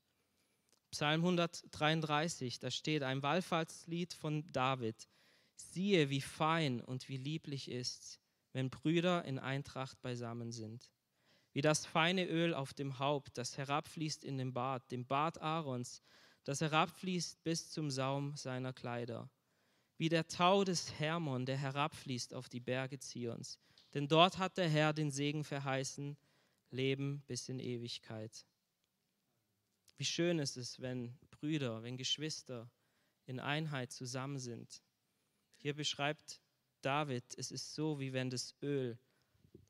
Psalm 0.91 1.21
133, 1.21 2.59
da 2.59 2.71
steht 2.71 3.03
ein 3.03 3.23
Wallfahrtslied 3.23 4.13
von 4.13 4.51
David. 4.53 5.09
Siehe, 5.55 6.11
wie 6.11 6.21
fein 6.21 6.81
und 6.81 7.09
wie 7.09 7.19
lieblich 7.19 7.71
ist, 7.71 8.21
wenn 8.53 8.71
Brüder 8.71 9.25
in 9.25 9.39
Eintracht 9.39 10.01
beisammen 10.03 10.51
sind 10.51 10.91
wie 11.53 11.63
das 11.63 11.87
feine 11.87 12.27
Öl 12.27 12.55
auf 12.55 12.75
dem 12.75 12.99
Haupt, 12.99 13.37
das 13.37 13.59
herabfließt 13.59 14.25
in 14.25 14.39
den 14.39 14.53
Bart, 14.53 14.91
dem 14.91 15.07
Bart 15.07 15.41
Aarons, 15.41 16.03
das 16.45 16.61
herabfließt 16.61 17.43
bis 17.43 17.71
zum 17.71 17.91
Saum 17.91 18.37
seiner 18.37 18.73
Kleider. 18.73 19.29
Wie 20.01 20.09
der 20.09 20.27
Tau 20.27 20.65
des 20.65 20.99
Hermon, 20.99 21.45
der 21.45 21.59
herabfließt 21.59 22.33
auf 22.33 22.49
die 22.49 22.59
Berge 22.59 22.99
Zions. 22.99 23.59
Denn 23.93 24.09
dort 24.09 24.39
hat 24.39 24.57
der 24.57 24.67
Herr 24.67 24.95
den 24.95 25.11
Segen 25.11 25.45
verheißen, 25.45 26.17
Leben 26.71 27.23
bis 27.27 27.51
in 27.51 27.59
Ewigkeit. 27.59 28.47
Wie 29.99 30.07
schön 30.07 30.39
ist 30.39 30.57
es, 30.57 30.81
wenn 30.81 31.19
Brüder, 31.31 31.83
wenn 31.83 31.99
Geschwister 31.99 32.71
in 33.27 33.41
Einheit 33.41 33.93
zusammen 33.93 34.39
sind. 34.39 34.83
Hier 35.59 35.75
beschreibt 35.75 36.41
David, 36.81 37.25
es 37.37 37.51
ist 37.51 37.75
so, 37.75 38.01
wie 38.01 38.15
wenn 38.15 38.31
das 38.31 38.55
Öl 38.63 38.99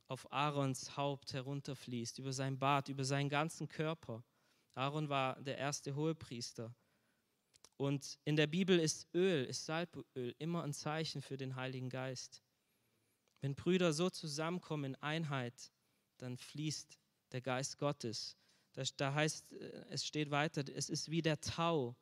auf 0.07 0.33
Aarons 0.33 0.97
Haupt 0.97 1.33
herunterfließt, 1.33 2.21
über 2.21 2.33
sein 2.33 2.57
Bart, 2.57 2.89
über 2.89 3.05
seinen 3.05 3.31
ganzen 3.31 3.67
Körper. 3.67 4.23
Aaron 4.75 5.09
war 5.09 5.43
der 5.43 5.59
erste 5.59 5.97
Hohepriester. 5.97 6.73
Und 7.81 8.19
in 8.27 8.37
der 8.37 8.47
Bibel 8.47 8.79
ist 8.79 9.09
Öl, 9.15 9.47
ist 9.47 9.65
Salböl 9.65 10.35
immer 10.39 10.65
ein 10.65 10.75
Zeichen 10.75 11.23
für 11.23 11.39
den 11.39 11.57
Heiligen 11.57 11.89
Geist. 11.89 12.43
Wenn 13.41 13.55
Brüder 13.55 13.95
so 13.95 14.11
zusammenkommen 14.11 14.93
in 14.93 14.97
Einheit, 14.97 15.73
dann 16.19 16.37
fließt 16.37 16.99
der 17.33 17.41
Geist 17.41 17.79
Gottes. 17.79 18.37
Da, 18.99 19.15
heißt, 19.15 19.53
äh, 19.53 19.87
es 19.89 20.05
steht 20.05 20.31
weiter, 20.31 20.63
es 20.69 20.91
ist 20.91 21.11
wie 21.11 21.23
der 21.23 21.41
Tau 21.41 21.97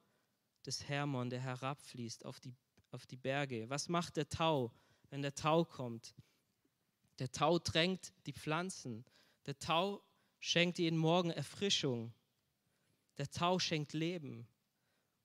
des 0.67 0.89
Hermon, 0.89 1.31
der 1.31 1.43
herabfließt 1.43 2.25
auf 2.25 2.41
die, 2.41 2.57
auf 2.91 3.07
die 3.07 3.17
Berge. 3.17 3.71
Was 3.71 3.89
macht 3.89 4.17
der 4.17 4.29
Tau, 4.29 4.73
wenn 5.11 5.23
der 5.23 5.37
Tau 5.37 5.65
kommt? 5.65 6.17
Der 7.21 7.31
Tau 7.31 7.61
drängt 7.61 8.13
die 8.27 8.33
Pflanzen. 8.33 9.05
Der 9.47 9.57
Tau 9.61 10.03
schenkt 10.41 10.81
jeden 10.81 10.99
Morgen 10.99 11.31
Erfrischung. 11.31 12.13
Der 13.17 13.31
Tau 13.31 13.61
schenkt 13.61 13.93
Leben. 13.93 14.49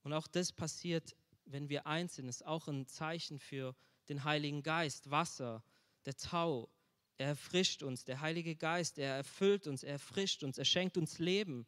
Und 0.04 0.14
auch 0.14 0.28
das 0.28 0.52
passiert, 0.52 1.16
wenn 1.46 1.70
wir 1.70 1.88
eins 1.88 2.16
sind. 2.16 2.28
ist 2.28 2.46
auch 2.46 2.68
ein 2.68 2.88
Zeichen 2.88 3.40
für 3.40 3.76
den 4.10 4.24
Heiligen 4.24 4.64
Geist. 4.64 5.10
Wasser, 5.10 5.64
der 6.06 6.16
Tau, 6.16 6.70
er 7.18 7.28
erfrischt 7.28 7.84
uns. 7.84 8.04
Der 8.06 8.22
Heilige 8.22 8.56
Geist, 8.56 8.98
er 8.98 9.16
erfüllt 9.16 9.68
uns, 9.68 9.84
er 9.84 9.94
erfrischt 9.94 10.44
uns, 10.44 10.58
er 10.58 10.66
schenkt 10.66 10.98
uns 10.98 11.20
Leben. 11.20 11.66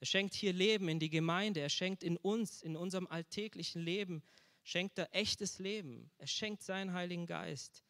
Er 0.00 0.06
schenkt 0.06 0.34
hier 0.34 0.52
Leben 0.52 0.88
in 0.88 0.98
die 0.98 1.10
Gemeinde. 1.10 1.60
Er 1.60 1.68
schenkt 1.68 2.02
in 2.02 2.16
uns, 2.16 2.62
in 2.62 2.76
unserem 2.76 3.06
alltäglichen 3.06 3.82
Leben, 3.82 4.22
schenkt 4.62 4.98
er 4.98 5.14
echtes 5.14 5.58
Leben. 5.58 6.10
Er 6.18 6.26
schenkt 6.26 6.62
seinen 6.62 6.92
Heiligen 6.92 7.26
Geist. 7.26 7.84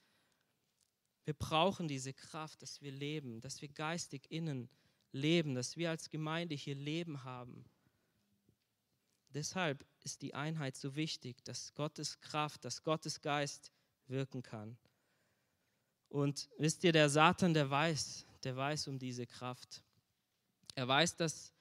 Wir 1.24 1.34
brauchen 1.34 1.88
diese 1.88 2.12
Kraft, 2.12 2.62
dass 2.62 2.82
wir 2.82 2.92
leben, 2.92 3.40
dass 3.40 3.62
wir 3.62 3.68
geistig 3.68 4.30
innen 4.30 4.68
leben, 5.12 5.54
dass 5.54 5.76
wir 5.76 5.90
als 5.90 6.10
Gemeinde 6.10 6.54
hier 6.54 6.74
Leben 6.74 7.24
haben. 7.24 7.64
Deshalb 9.34 9.84
ist 10.04 10.22
die 10.22 10.34
Einheit 10.34 10.76
so 10.76 10.94
wichtig, 10.94 11.44
dass 11.44 11.74
Gottes 11.74 12.20
Kraft, 12.20 12.64
dass 12.64 12.84
Gottes 12.84 13.20
Geist 13.20 13.72
wirken 14.06 14.42
kann. 14.42 14.78
Und 16.08 16.48
wisst 16.58 16.84
ihr, 16.84 16.92
der 16.92 17.10
Satan, 17.10 17.52
der 17.52 17.68
weiß, 17.68 18.24
der 18.44 18.56
weiß 18.56 18.86
um 18.86 18.98
diese 18.98 19.26
Kraft. 19.26 19.82
Er 20.76 20.86
weiß, 20.86 21.16
dass 21.16 21.52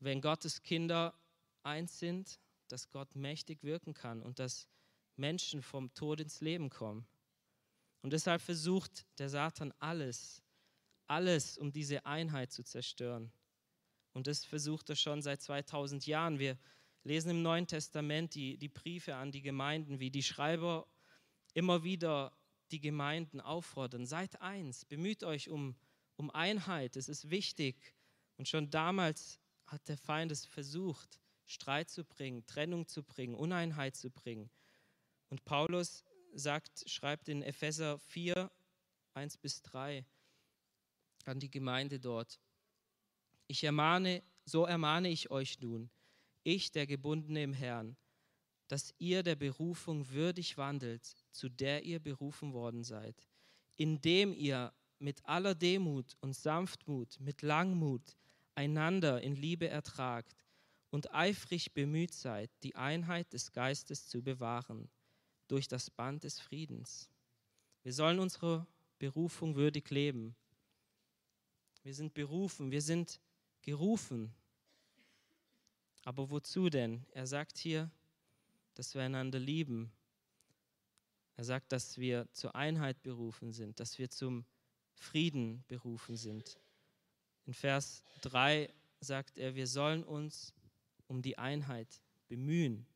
wenn 0.00 0.22
Gottes 0.22 0.62
Kinder 0.62 1.14
eins 1.62 1.98
sind, 1.98 2.40
dass 2.68 2.90
Gott 2.90 3.14
mächtig 3.14 3.62
wirken 3.62 3.92
kann 3.92 4.22
und 4.22 4.38
dass 4.38 4.66
Menschen 5.16 5.62
vom 5.62 5.92
Tod 5.92 6.20
ins 6.20 6.40
Leben 6.40 6.70
kommen. 6.70 7.06
Und 8.00 8.12
deshalb 8.12 8.40
versucht 8.40 9.06
der 9.18 9.28
Satan 9.28 9.72
alles, 9.78 10.42
alles, 11.06 11.58
um 11.58 11.70
diese 11.70 12.06
Einheit 12.06 12.50
zu 12.50 12.64
zerstören. 12.64 13.30
Und 14.12 14.26
das 14.26 14.44
versucht 14.44 14.88
er 14.90 14.96
schon 14.96 15.22
seit 15.22 15.42
2000 15.42 16.06
Jahren. 16.06 16.38
Wir 16.38 16.58
lesen 17.04 17.30
im 17.30 17.42
Neuen 17.42 17.66
Testament 17.66 18.34
die, 18.34 18.56
die 18.56 18.68
Briefe 18.68 19.14
an 19.14 19.32
die 19.32 19.42
Gemeinden, 19.42 20.00
wie 20.00 20.10
die 20.10 20.22
Schreiber 20.22 20.86
immer 21.54 21.82
wieder 21.84 22.32
die 22.70 22.80
Gemeinden 22.80 23.40
auffordern. 23.40 24.06
Seid 24.06 24.40
eins, 24.40 24.84
bemüht 24.84 25.24
euch 25.24 25.50
um, 25.50 25.76
um 26.16 26.30
Einheit, 26.30 26.96
es 26.96 27.08
ist 27.08 27.30
wichtig. 27.30 27.94
Und 28.36 28.48
schon 28.48 28.70
damals 28.70 29.40
hat 29.66 29.88
der 29.88 29.98
Feind 29.98 30.32
es 30.32 30.46
versucht, 30.46 31.20
Streit 31.44 31.90
zu 31.90 32.04
bringen, 32.04 32.46
Trennung 32.46 32.86
zu 32.86 33.02
bringen, 33.02 33.34
Uneinheit 33.34 33.96
zu 33.96 34.10
bringen. 34.10 34.50
Und 35.28 35.44
Paulus 35.44 36.04
sagt, 36.34 36.88
schreibt 36.88 37.28
in 37.28 37.42
Epheser 37.42 37.98
4, 37.98 38.50
1 39.14 39.36
bis 39.38 39.62
3 39.62 40.04
an 41.24 41.40
die 41.40 41.50
Gemeinde 41.50 42.00
dort. 42.00 42.40
Ich 43.46 43.62
ermahne, 43.64 44.22
so 44.44 44.64
ermahne 44.64 45.08
ich 45.08 45.30
euch 45.30 45.60
nun, 45.60 45.90
ich, 46.44 46.72
der 46.72 46.86
Gebundene 46.86 47.42
im 47.42 47.52
Herrn, 47.52 47.96
dass 48.68 48.94
ihr 48.98 49.22
der 49.22 49.36
Berufung 49.36 50.08
würdig 50.10 50.56
wandelt, 50.56 51.04
zu 51.30 51.48
der 51.48 51.84
ihr 51.84 52.00
berufen 52.00 52.52
worden 52.52 52.84
seid, 52.84 53.28
indem 53.76 54.32
ihr 54.32 54.72
mit 54.98 55.24
aller 55.26 55.54
Demut 55.54 56.16
und 56.20 56.34
Sanftmut, 56.34 57.18
mit 57.20 57.42
Langmut 57.42 58.16
einander 58.54 59.20
in 59.20 59.34
Liebe 59.36 59.68
ertragt 59.68 60.34
und 60.90 61.12
eifrig 61.12 61.72
bemüht 61.72 62.14
seid, 62.14 62.50
die 62.62 62.76
Einheit 62.76 63.32
des 63.32 63.52
Geistes 63.52 64.08
zu 64.08 64.22
bewahren 64.22 64.88
durch 65.48 65.68
das 65.68 65.90
Band 65.90 66.24
des 66.24 66.40
Friedens. 66.40 67.10
Wir 67.82 67.92
sollen 67.92 68.20
unsere 68.20 68.66
Berufung 68.98 69.56
würdig 69.56 69.90
leben. 69.90 70.36
Wir 71.82 71.94
sind 71.94 72.14
berufen, 72.14 72.70
wir 72.70 72.82
sind 72.82 73.20
gerufen. 73.62 74.32
Aber 76.04 76.30
wozu 76.30 76.68
denn? 76.68 77.04
Er 77.12 77.26
sagt 77.26 77.58
hier, 77.58 77.90
dass 78.74 78.94
wir 78.94 79.02
einander 79.02 79.38
lieben. 79.38 79.92
Er 81.36 81.44
sagt, 81.44 81.72
dass 81.72 81.98
wir 81.98 82.28
zur 82.32 82.54
Einheit 82.54 83.02
berufen 83.02 83.52
sind, 83.52 83.80
dass 83.80 83.98
wir 83.98 84.10
zum 84.10 84.44
Frieden 84.94 85.64
berufen 85.68 86.16
sind. 86.16 86.58
In 87.46 87.54
Vers 87.54 88.02
3 88.22 88.72
sagt 89.00 89.38
er, 89.38 89.54
wir 89.54 89.66
sollen 89.66 90.04
uns 90.04 90.54
um 91.06 91.22
die 91.22 91.38
Einheit 91.38 92.02
bemühen. 92.28 92.86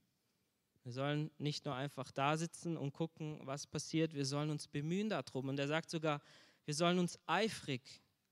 Wir 0.84 0.92
sollen 0.92 1.30
nicht 1.38 1.64
nur 1.64 1.74
einfach 1.74 2.12
da 2.12 2.36
sitzen 2.36 2.76
und 2.76 2.92
gucken, 2.92 3.40
was 3.44 3.66
passiert, 3.66 4.14
wir 4.14 4.24
sollen 4.24 4.50
uns 4.50 4.68
bemühen 4.68 5.08
darum. 5.08 5.48
Und 5.48 5.58
er 5.58 5.66
sagt 5.66 5.90
sogar, 5.90 6.22
wir 6.64 6.74
sollen 6.74 6.98
uns 6.98 7.18
eifrig 7.26 7.82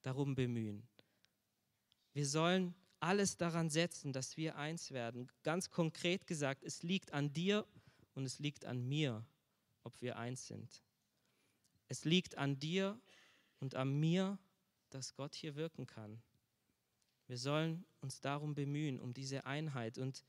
darum 0.03 0.35
bemühen. 0.35 0.87
Wir 2.13 2.27
sollen 2.27 2.75
alles 3.05 3.37
daran 3.37 3.69
setzen, 3.69 4.15
dass 4.15 4.39
wir 4.39 4.57
eins 4.57 4.91
werden. 4.91 5.31
Ganz 5.43 5.71
konkret 5.71 6.27
gesagt, 6.27 6.63
es 6.65 6.83
liegt 6.83 7.13
an 7.13 7.33
dir 7.35 7.67
und 8.15 8.25
es 8.25 8.39
liegt 8.39 8.65
an 8.65 8.89
mir, 8.89 9.27
ob 9.83 10.01
wir 10.01 10.17
eins 10.17 10.47
sind. 10.47 10.83
Es 11.89 12.07
liegt 12.07 12.39
an 12.39 12.59
dir 12.59 12.99
und 13.61 13.75
an 13.75 14.01
mir, 14.01 14.39
dass 14.89 15.15
Gott 15.15 15.35
hier 15.35 15.55
wirken 15.55 15.87
kann. 15.87 16.23
Wir 17.27 17.37
sollen 17.37 17.85
uns 18.01 18.21
darum 18.21 18.55
bemühen, 18.55 18.99
um 18.99 19.13
diese 19.13 19.45
Einheit. 19.45 19.99
Und 19.99 20.25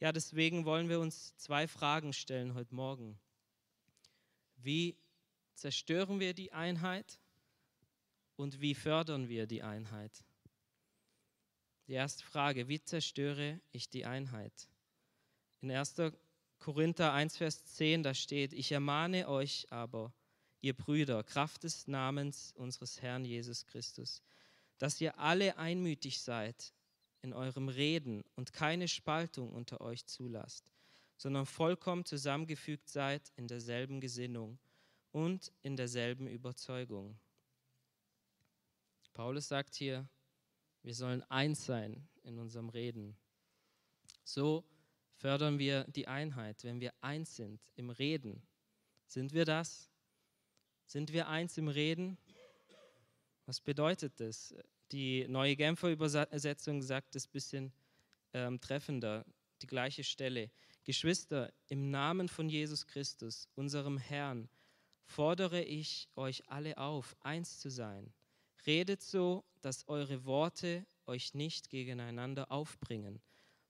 ja, 0.00 0.10
deswegen 0.10 0.64
wollen 0.64 0.88
wir 0.88 0.98
uns 0.98 1.36
zwei 1.36 1.68
Fragen 1.68 2.12
stellen 2.12 2.54
heute 2.54 2.74
Morgen. 2.74 3.20
Wie 4.56 4.96
zerstören 5.54 6.18
wir 6.18 6.34
die 6.34 6.52
Einheit 6.52 7.20
und 8.34 8.60
wie 8.60 8.74
fördern 8.74 9.28
wir 9.28 9.46
die 9.46 9.62
Einheit? 9.62 10.24
Die 11.90 11.96
erste 11.96 12.22
Frage, 12.22 12.68
wie 12.68 12.80
zerstöre 12.80 13.60
ich 13.72 13.90
die 13.90 14.06
Einheit? 14.06 14.68
In 15.60 15.72
1. 15.72 15.96
Korinther 16.60 17.12
1, 17.12 17.36
Vers 17.36 17.66
10, 17.74 18.04
da 18.04 18.14
steht, 18.14 18.52
ich 18.52 18.70
ermahne 18.70 19.28
euch 19.28 19.66
aber, 19.72 20.14
ihr 20.60 20.76
Brüder, 20.76 21.24
Kraft 21.24 21.64
des 21.64 21.88
Namens 21.88 22.52
unseres 22.52 23.02
Herrn 23.02 23.24
Jesus 23.24 23.66
Christus, 23.66 24.22
dass 24.78 25.00
ihr 25.00 25.18
alle 25.18 25.58
einmütig 25.58 26.20
seid 26.20 26.72
in 27.22 27.32
eurem 27.32 27.68
Reden 27.68 28.22
und 28.36 28.52
keine 28.52 28.86
Spaltung 28.86 29.52
unter 29.52 29.80
euch 29.80 30.06
zulasst, 30.06 30.70
sondern 31.16 31.44
vollkommen 31.44 32.04
zusammengefügt 32.04 32.88
seid 32.88 33.32
in 33.34 33.48
derselben 33.48 34.00
Gesinnung 34.00 34.60
und 35.10 35.50
in 35.62 35.74
derselben 35.74 36.28
Überzeugung. 36.28 37.18
Paulus 39.12 39.48
sagt 39.48 39.74
hier, 39.74 40.08
wir 40.82 40.94
sollen 40.94 41.22
eins 41.30 41.66
sein 41.66 42.08
in 42.22 42.38
unserem 42.38 42.68
Reden. 42.68 43.16
So 44.24 44.64
fördern 45.16 45.58
wir 45.58 45.84
die 45.84 46.08
Einheit, 46.08 46.64
wenn 46.64 46.80
wir 46.80 46.92
eins 47.00 47.36
sind 47.36 47.60
im 47.76 47.90
Reden. 47.90 48.42
Sind 49.06 49.32
wir 49.32 49.44
das? 49.44 49.90
Sind 50.86 51.12
wir 51.12 51.28
eins 51.28 51.58
im 51.58 51.68
Reden? 51.68 52.16
Was 53.46 53.60
bedeutet 53.60 54.18
das? 54.20 54.54
Die 54.92 55.26
neue 55.28 55.56
Genfer 55.56 55.90
Übersetzung 55.90 56.82
sagt 56.82 57.16
es 57.16 57.26
ein 57.26 57.32
bisschen 57.32 57.72
ähm, 58.32 58.60
treffender, 58.60 59.24
die 59.62 59.66
gleiche 59.66 60.04
Stelle. 60.04 60.50
Geschwister, 60.84 61.52
im 61.68 61.90
Namen 61.90 62.28
von 62.28 62.48
Jesus 62.48 62.86
Christus, 62.86 63.48
unserem 63.54 63.98
Herrn, 63.98 64.48
fordere 65.04 65.62
ich 65.62 66.08
euch 66.16 66.48
alle 66.48 66.78
auf, 66.78 67.16
eins 67.20 67.58
zu 67.60 67.70
sein. 67.70 68.12
Redet 68.66 69.02
so, 69.02 69.44
dass 69.60 69.88
eure 69.88 70.24
Worte 70.24 70.86
euch 71.06 71.34
nicht 71.34 71.70
gegeneinander 71.70 72.50
aufbringen. 72.50 73.20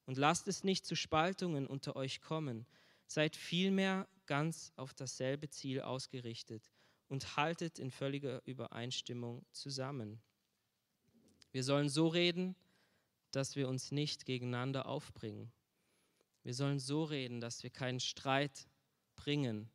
Und 0.06 0.18
lasst 0.18 0.48
es 0.48 0.64
nicht 0.64 0.86
zu 0.86 0.96
Spaltungen 0.96 1.66
unter 1.66 1.96
euch 1.96 2.20
kommen. 2.20 2.66
Seid 3.06 3.36
vielmehr 3.36 4.08
ganz 4.26 4.72
auf 4.76 4.94
dasselbe 4.94 5.48
Ziel 5.48 5.80
ausgerichtet 5.80 6.70
und 7.08 7.36
haltet 7.36 7.78
in 7.78 7.90
völliger 7.90 8.42
Übereinstimmung 8.46 9.44
zusammen. 9.52 10.20
Wir 11.52 11.64
sollen 11.64 11.88
so 11.88 12.06
reden, 12.06 12.54
dass 13.32 13.56
wir 13.56 13.68
uns 13.68 13.90
nicht 13.90 14.26
gegeneinander 14.26 14.86
aufbringen. 14.86 15.52
Wir 16.42 16.54
sollen 16.54 16.78
so 16.78 17.04
reden, 17.04 17.40
dass 17.40 17.62
wir 17.62 17.70
keinen 17.70 18.00
Streit 18.00 18.68
bringen. 19.16 19.70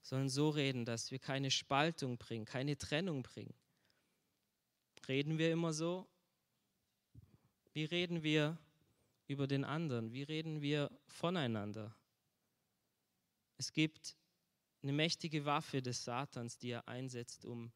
Wir 0.00 0.08
sollen 0.08 0.28
so 0.28 0.50
reden, 0.50 0.84
dass 0.84 1.10
wir 1.10 1.18
keine 1.18 1.50
Spaltung 1.50 2.18
bringen, 2.18 2.44
keine 2.44 2.76
Trennung 2.76 3.22
bringen. 3.22 3.54
Reden 5.10 5.38
wir 5.38 5.50
immer 5.50 5.72
so? 5.72 6.06
Wie 7.72 7.82
reden 7.82 8.22
wir 8.22 8.56
über 9.26 9.48
den 9.48 9.64
anderen? 9.64 10.12
Wie 10.12 10.22
reden 10.22 10.62
wir 10.62 10.88
voneinander? 11.08 11.96
Es 13.56 13.72
gibt 13.72 14.16
eine 14.84 14.92
mächtige 14.92 15.44
Waffe 15.44 15.82
des 15.82 16.04
Satans, 16.04 16.58
die 16.58 16.70
er 16.70 16.86
einsetzt, 16.86 17.44
um 17.44 17.72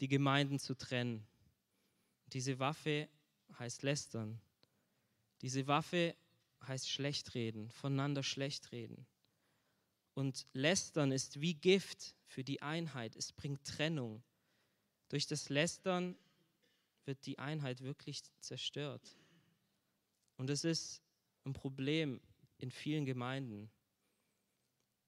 die 0.00 0.08
Gemeinden 0.08 0.58
zu 0.58 0.76
trennen. 0.76 1.24
Diese 2.32 2.58
Waffe 2.58 3.08
heißt 3.56 3.84
Lästern. 3.84 4.40
Diese 5.42 5.68
Waffe 5.68 6.16
heißt 6.66 6.90
Schlechtreden, 6.90 7.70
voneinander 7.70 8.24
Schlechtreden. 8.24 9.06
Und 10.14 10.48
Lästern 10.52 11.12
ist 11.12 11.40
wie 11.40 11.54
Gift 11.54 12.16
für 12.26 12.42
die 12.42 12.62
Einheit. 12.62 13.14
Es 13.14 13.32
bringt 13.32 13.64
Trennung. 13.64 14.24
Durch 15.08 15.28
das 15.28 15.50
Lästern 15.50 16.16
wird 17.06 17.24
die 17.26 17.38
Einheit 17.38 17.80
wirklich 17.82 18.22
zerstört. 18.40 19.16
Und 20.36 20.50
es 20.50 20.64
ist 20.64 21.02
ein 21.44 21.52
Problem 21.52 22.20
in 22.58 22.70
vielen 22.70 23.04
Gemeinden. 23.04 23.70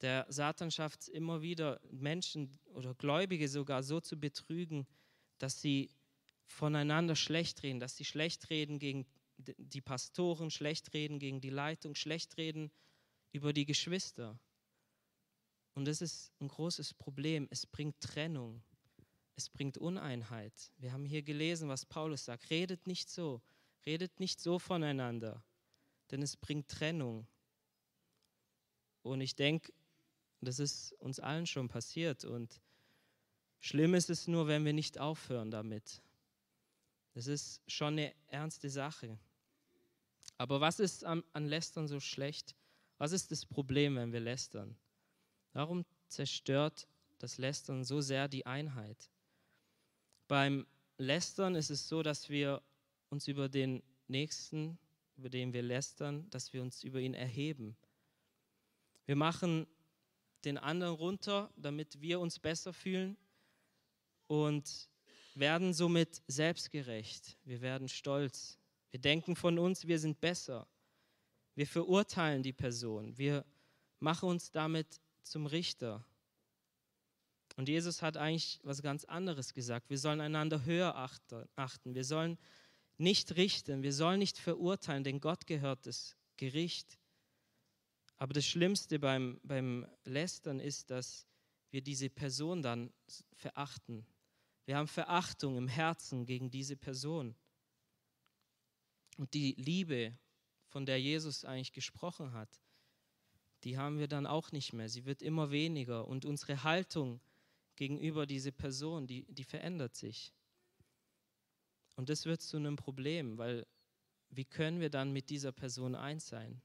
Der 0.02 0.26
Satan 0.28 0.70
schafft 0.70 1.02
es 1.02 1.09
immer 1.09 1.40
wieder, 1.40 1.80
Menschen 1.90 2.59
oder 2.66 2.94
Gläubige 2.94 3.48
sogar 3.48 3.82
so 3.82 4.00
zu 4.00 4.18
betrügen, 4.18 4.87
dass 5.38 5.61
sie 5.61 5.90
voneinander 6.46 7.16
schlecht 7.16 7.62
reden, 7.62 7.80
dass 7.80 7.96
sie 7.96 8.04
schlecht 8.04 8.50
reden 8.50 8.78
gegen 8.78 9.06
die 9.38 9.80
Pastoren, 9.80 10.50
schlecht 10.50 10.92
reden 10.94 11.18
gegen 11.18 11.40
die 11.40 11.50
Leitung, 11.50 11.94
schlecht 11.94 12.37
reden 12.37 12.70
über 13.32 13.52
die 13.52 13.66
Geschwister. 13.66 14.38
Und 15.74 15.87
das 15.87 16.00
ist 16.00 16.32
ein 16.40 16.48
großes 16.48 16.94
Problem. 16.94 17.48
Es 17.50 17.66
bringt 17.66 18.00
Trennung 18.00 18.62
es 19.37 19.51
bringt 19.51 19.77
Uneinheit. 19.79 20.72
Wir 20.79 20.92
haben 20.92 21.05
hier 21.05 21.22
gelesen, 21.22 21.68
was 21.68 21.85
Paulus 21.85 22.25
sagt. 22.25 22.51
Redet 22.51 22.87
nicht 22.87 23.11
so, 23.11 23.42
redet 23.85 24.18
nicht 24.18 24.40
so 24.40 24.59
voneinander, 24.59 25.44
denn 26.11 26.22
es 26.22 26.37
bringt 26.37 26.68
Trennung. 26.68 27.29
Und 29.03 29.20
ich 29.20 29.37
denke, 29.37 29.72
das 30.40 30.59
ist 30.59 30.92
uns 30.94 31.20
allen 31.20 31.46
schon 31.46 31.68
passiert. 31.68 32.25
Und 32.25 32.61
schlimm 33.61 33.94
ist 33.94 34.11
es 34.11 34.27
nur, 34.27 34.49
wenn 34.49 34.64
wir 34.64 34.72
nicht 34.72 34.99
aufhören 34.99 35.51
damit. 35.51 36.03
Das 37.12 37.27
ist 37.27 37.62
schon 37.70 37.94
eine 37.94 38.14
ernste 38.29 38.70
Sache. 38.70 39.18
Aber 40.38 40.61
was 40.61 40.81
ist 40.81 41.05
an, 41.05 41.22
an 41.33 41.46
Lästern 41.46 41.88
so 41.88 42.01
schlecht? 42.01 42.55
Was 42.99 43.12
ist 43.12 43.31
das 43.31 43.44
Problem, 43.44 43.96
wenn 43.96 44.12
wir 44.12 44.20
lästern? 44.20 44.77
Warum 45.53 45.85
zerstört 46.09 46.88
das 47.18 47.38
Lästern 47.38 47.85
so 47.85 48.01
sehr 48.01 48.29
die 48.29 48.46
Einheit? 48.46 49.11
Beim 50.28 50.66
Lästern 50.98 51.54
ist 51.54 51.70
es 51.70 51.88
so, 51.88 52.02
dass 52.02 52.28
wir 52.28 52.62
uns 53.10 53.28
über 53.28 53.48
den 53.48 53.82
Nächsten, 54.08 54.78
über 55.16 55.28
den 55.28 55.52
wir 55.52 55.62
lästern, 55.62 56.28
dass 56.30 56.52
wir 56.52 56.62
uns 56.62 56.82
über 56.84 57.00
ihn 57.00 57.14
erheben. 57.14 57.76
Wir 59.04 59.16
machen 59.16 59.66
den 60.44 60.58
anderen 60.58 60.94
runter, 60.94 61.50
damit 61.56 62.00
wir 62.00 62.20
uns 62.20 62.38
besser 62.38 62.72
fühlen 62.72 63.16
und 64.26 64.88
werden 65.34 65.72
somit 65.72 66.22
selbstgerecht. 66.26 67.36
Wir 67.44 67.60
werden 67.60 67.88
stolz. 67.88 68.58
Wir 68.90 69.00
denken 69.00 69.36
von 69.36 69.58
uns, 69.58 69.86
wir 69.86 69.98
sind 69.98 70.20
besser. 70.20 70.66
Wir 71.54 71.66
verurteilen 71.66 72.42
die 72.42 72.52
Person. 72.52 73.16
Wir 73.16 73.44
machen 74.00 74.28
uns 74.28 74.50
damit 74.50 75.00
zum 75.22 75.46
Richter. 75.46 76.04
Und 77.56 77.68
Jesus 77.68 78.02
hat 78.02 78.16
eigentlich 78.18 78.60
was 78.62 78.82
ganz 78.82 79.04
anderes 79.04 79.54
gesagt. 79.54 79.88
Wir 79.88 79.98
sollen 79.98 80.20
einander 80.20 80.64
höher 80.64 80.94
achten. 80.94 81.94
Wir 81.94 82.04
sollen 82.04 82.38
nicht 82.98 83.36
richten. 83.36 83.82
Wir 83.82 83.92
sollen 83.92 84.18
nicht 84.18 84.38
verurteilen, 84.38 85.04
denn 85.04 85.20
Gott 85.20 85.46
gehört 85.46 85.86
das 85.86 86.16
Gericht. 86.36 86.98
Aber 88.18 88.34
das 88.34 88.46
Schlimmste 88.46 88.98
beim, 88.98 89.40
beim 89.42 89.86
Lästern 90.04 90.60
ist, 90.60 90.90
dass 90.90 91.26
wir 91.70 91.82
diese 91.82 92.10
Person 92.10 92.62
dann 92.62 92.92
verachten. 93.34 94.06
Wir 94.66 94.76
haben 94.76 94.88
Verachtung 94.88 95.56
im 95.56 95.68
Herzen 95.68 96.26
gegen 96.26 96.50
diese 96.50 96.76
Person. 96.76 97.34
Und 99.16 99.32
die 99.32 99.54
Liebe, 99.58 100.18
von 100.68 100.84
der 100.84 101.00
Jesus 101.00 101.44
eigentlich 101.44 101.72
gesprochen 101.72 102.32
hat, 102.32 102.60
die 103.64 103.78
haben 103.78 103.98
wir 103.98 104.08
dann 104.08 104.26
auch 104.26 104.52
nicht 104.52 104.72
mehr. 104.72 104.88
Sie 104.88 105.06
wird 105.06 105.22
immer 105.22 105.50
weniger. 105.50 106.06
Und 106.06 106.24
unsere 106.24 106.64
Haltung 106.64 107.20
gegenüber 107.76 108.26
dieser 108.26 108.50
Person, 108.50 109.06
die, 109.06 109.24
die 109.28 109.44
verändert 109.44 109.94
sich. 109.94 110.32
Und 111.96 112.08
das 112.08 112.26
wird 112.26 112.42
zu 112.42 112.56
einem 112.56 112.76
Problem, 112.76 113.38
weil 113.38 113.66
wie 114.30 114.44
können 114.44 114.80
wir 114.80 114.90
dann 114.90 115.12
mit 115.12 115.30
dieser 115.30 115.52
Person 115.52 115.94
eins 115.94 116.28
sein? 116.28 116.60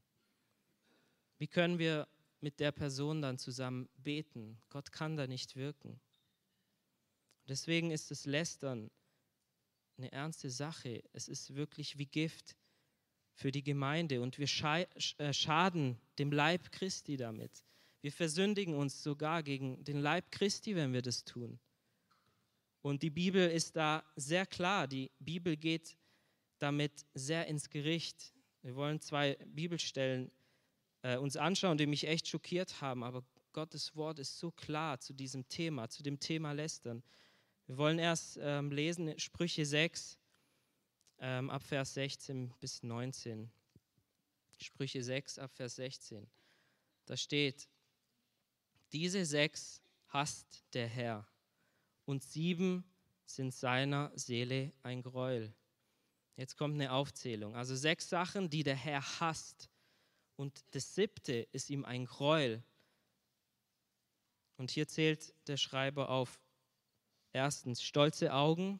Wie 1.37 1.47
können 1.47 1.79
wir 1.79 2.07
mit 2.41 2.59
der 2.59 2.71
Person 2.71 3.21
dann 3.21 3.37
zusammen 3.37 3.89
beten? 3.97 4.59
Gott 4.69 4.91
kann 4.91 5.15
da 5.15 5.27
nicht 5.27 5.55
wirken. 5.55 5.99
Deswegen 7.47 7.91
ist 7.91 8.11
das 8.11 8.25
Lästern 8.25 8.91
eine 9.97 10.11
ernste 10.11 10.49
Sache. 10.49 11.03
Es 11.13 11.27
ist 11.27 11.55
wirklich 11.55 11.97
wie 11.97 12.05
Gift 12.05 12.55
für 13.33 13.51
die 13.51 13.63
Gemeinde 13.63 14.21
und 14.21 14.37
wir 14.37 14.47
äh, 15.17 15.33
schaden 15.33 15.97
dem 16.19 16.31
Leib 16.31 16.71
Christi 16.71 17.17
damit. 17.17 17.63
Wir 18.01 18.11
versündigen 18.11 18.75
uns 18.75 19.03
sogar 19.03 19.43
gegen 19.43 19.83
den 19.83 19.99
Leib 19.99 20.31
Christi, 20.31 20.75
wenn 20.75 20.93
wir 20.93 21.01
das 21.01 21.23
tun. 21.23 21.59
Und 22.81 23.03
die 23.03 23.11
Bibel 23.11 23.49
ist 23.49 23.75
da 23.75 24.03
sehr 24.15 24.45
klar. 24.47 24.87
Die 24.87 25.11
Bibel 25.19 25.55
geht 25.55 25.97
damit 26.57 27.05
sehr 27.13 27.45
ins 27.47 27.69
Gericht. 27.69 28.33
Wir 28.63 28.75
wollen 28.75 28.99
zwei 28.99 29.35
Bibelstellen 29.45 30.31
äh, 31.03 31.17
uns 31.17 31.37
anschauen, 31.37 31.77
die 31.77 31.85
mich 31.85 32.07
echt 32.07 32.27
schockiert 32.27 32.81
haben. 32.81 33.03
Aber 33.03 33.23
Gottes 33.53 33.95
Wort 33.95 34.17
ist 34.17 34.39
so 34.39 34.51
klar 34.51 34.99
zu 34.99 35.13
diesem 35.13 35.47
Thema, 35.47 35.89
zu 35.89 36.01
dem 36.01 36.19
Thema 36.19 36.53
Lästern. 36.53 37.03
Wir 37.67 37.77
wollen 37.77 37.99
erst 37.99 38.39
ähm, 38.41 38.71
lesen 38.71 39.17
Sprüche 39.19 39.65
6, 39.65 40.17
ähm, 41.19 41.49
ab 41.49 41.63
Vers 41.63 41.93
16 41.93 42.53
bis 42.59 42.81
19. 42.81 43.51
Sprüche 44.57 45.03
6, 45.03 45.39
ab 45.39 45.51
Vers 45.53 45.75
16. 45.75 46.27
Da 47.05 47.17
steht, 47.17 47.67
diese 48.93 49.25
sechs 49.25 49.81
hasst 50.07 50.63
der 50.73 50.87
Herr 50.87 51.27
und 52.05 52.23
sieben 52.23 52.83
sind 53.25 53.53
seiner 53.53 54.11
Seele 54.15 54.73
ein 54.83 55.01
Gräuel. 55.01 55.53
Jetzt 56.35 56.57
kommt 56.57 56.75
eine 56.75 56.91
Aufzählung. 56.91 57.55
Also 57.55 57.75
sechs 57.75 58.09
Sachen, 58.09 58.49
die 58.49 58.63
der 58.63 58.75
Herr 58.75 59.01
hasst. 59.19 59.69
Und 60.35 60.63
das 60.71 60.95
siebte 60.95 61.33
ist 61.51 61.69
ihm 61.69 61.85
ein 61.85 62.05
Gräuel. 62.05 62.63
Und 64.57 64.71
hier 64.71 64.87
zählt 64.87 65.33
der 65.47 65.57
Schreiber 65.57 66.09
auf 66.09 66.39
erstens 67.33 67.81
stolze 67.81 68.33
Augen, 68.33 68.79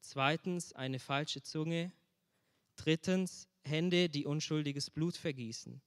zweitens 0.00 0.72
eine 0.72 0.98
falsche 0.98 1.42
Zunge, 1.42 1.92
drittens 2.76 3.48
Hände, 3.62 4.08
die 4.08 4.26
unschuldiges 4.26 4.90
Blut 4.90 5.16
vergießen, 5.16 5.80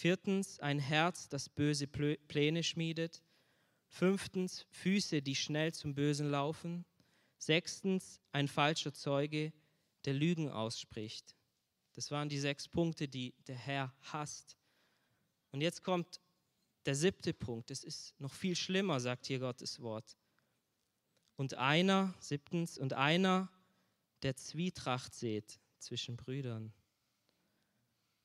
Viertens, 0.00 0.58
ein 0.60 0.78
Herz, 0.78 1.28
das 1.28 1.50
böse 1.50 1.86
Pläne 1.86 2.62
schmiedet. 2.62 3.22
Fünftens, 3.86 4.64
Füße, 4.70 5.20
die 5.20 5.34
schnell 5.34 5.74
zum 5.74 5.94
Bösen 5.94 6.30
laufen. 6.30 6.86
Sechstens, 7.36 8.18
ein 8.32 8.48
falscher 8.48 8.94
Zeuge, 8.94 9.52
der 10.06 10.14
Lügen 10.14 10.48
ausspricht. 10.48 11.36
Das 11.92 12.10
waren 12.10 12.30
die 12.30 12.38
sechs 12.38 12.66
Punkte, 12.66 13.08
die 13.08 13.34
der 13.46 13.56
Herr 13.56 13.94
hasst. 14.00 14.56
Und 15.50 15.60
jetzt 15.60 15.82
kommt 15.82 16.18
der 16.86 16.94
siebte 16.94 17.34
Punkt. 17.34 17.70
Es 17.70 17.84
ist 17.84 18.18
noch 18.18 18.32
viel 18.32 18.56
schlimmer, 18.56 19.00
sagt 19.00 19.26
hier 19.26 19.38
Gottes 19.38 19.80
Wort. 19.80 20.16
Und 21.36 21.58
einer, 21.58 22.14
siebtens, 22.20 22.78
und 22.78 22.94
einer, 22.94 23.50
der 24.22 24.34
Zwietracht 24.34 25.14
sät 25.14 25.60
zwischen 25.78 26.16
Brüdern. 26.16 26.72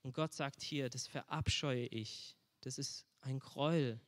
Und 0.05 0.13
Gott 0.13 0.35
sagt 0.35 0.61
hier, 0.61 0.87
das 0.87 1.07
verabscheue 1.07 1.87
ich. 1.87 2.37
Das 2.61 2.77
ist 2.77 3.07
ein 3.21 3.39
Gräuel. 3.39 3.99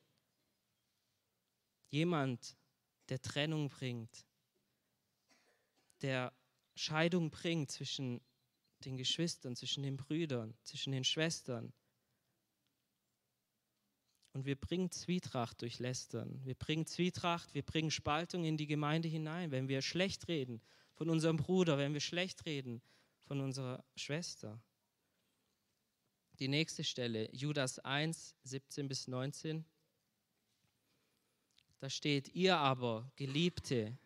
Jemand, 1.90 2.56
der 3.08 3.20
Trennung 3.20 3.68
bringt, 3.68 4.24
der 6.02 6.32
Scheidung 6.76 7.32
bringt 7.32 7.72
zwischen 7.72 8.20
den 8.84 8.96
Geschwistern, 8.96 9.56
zwischen 9.56 9.82
den 9.82 9.96
Brüdern, 9.96 10.56
zwischen 10.62 10.92
den 10.92 11.02
Schwestern. 11.02 11.72
Und 14.34 14.44
wir 14.44 14.54
bringen 14.54 14.92
Zwietracht 14.92 15.60
durch 15.62 15.80
Lästern. 15.80 16.44
Wir 16.44 16.54
bringen 16.54 16.86
Zwietracht, 16.86 17.54
wir 17.54 17.64
bringen 17.64 17.90
Spaltung 17.90 18.44
in 18.44 18.56
die 18.56 18.68
Gemeinde 18.68 19.08
hinein, 19.08 19.50
wenn 19.50 19.66
wir 19.66 19.82
schlecht 19.82 20.28
reden 20.28 20.62
von 20.94 21.10
unserem 21.10 21.38
Bruder, 21.38 21.76
wenn 21.76 21.92
wir 21.92 22.00
schlecht 22.00 22.46
reden 22.46 22.82
von 23.26 23.40
unserer 23.40 23.84
Schwester. 23.96 24.62
Die 26.38 26.48
nächste 26.48 26.84
Stelle, 26.84 27.28
Judas 27.34 27.80
1, 27.80 28.36
17 28.44 28.86
bis 28.86 29.08
19. 29.08 29.64
Da 31.80 31.90
steht, 31.90 32.28
ihr 32.32 32.56
aber, 32.56 33.10
Geliebte, 33.16 33.98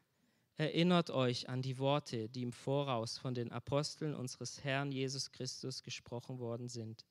erinnert 0.57 1.11
euch 1.11 1.51
an 1.51 1.61
die 1.61 1.77
Worte, 1.77 2.31
die 2.31 2.43
im 2.43 2.53
Voraus 2.53 3.19
von 3.19 3.35
den 3.35 3.53
Aposteln 3.53 4.15
unseres 4.15 4.65
Herrn 4.65 4.93
Jesus 4.93 5.31
Christus 5.31 5.83
gesprochen 5.83 6.39
worden 6.39 6.69
sind, 6.69 7.05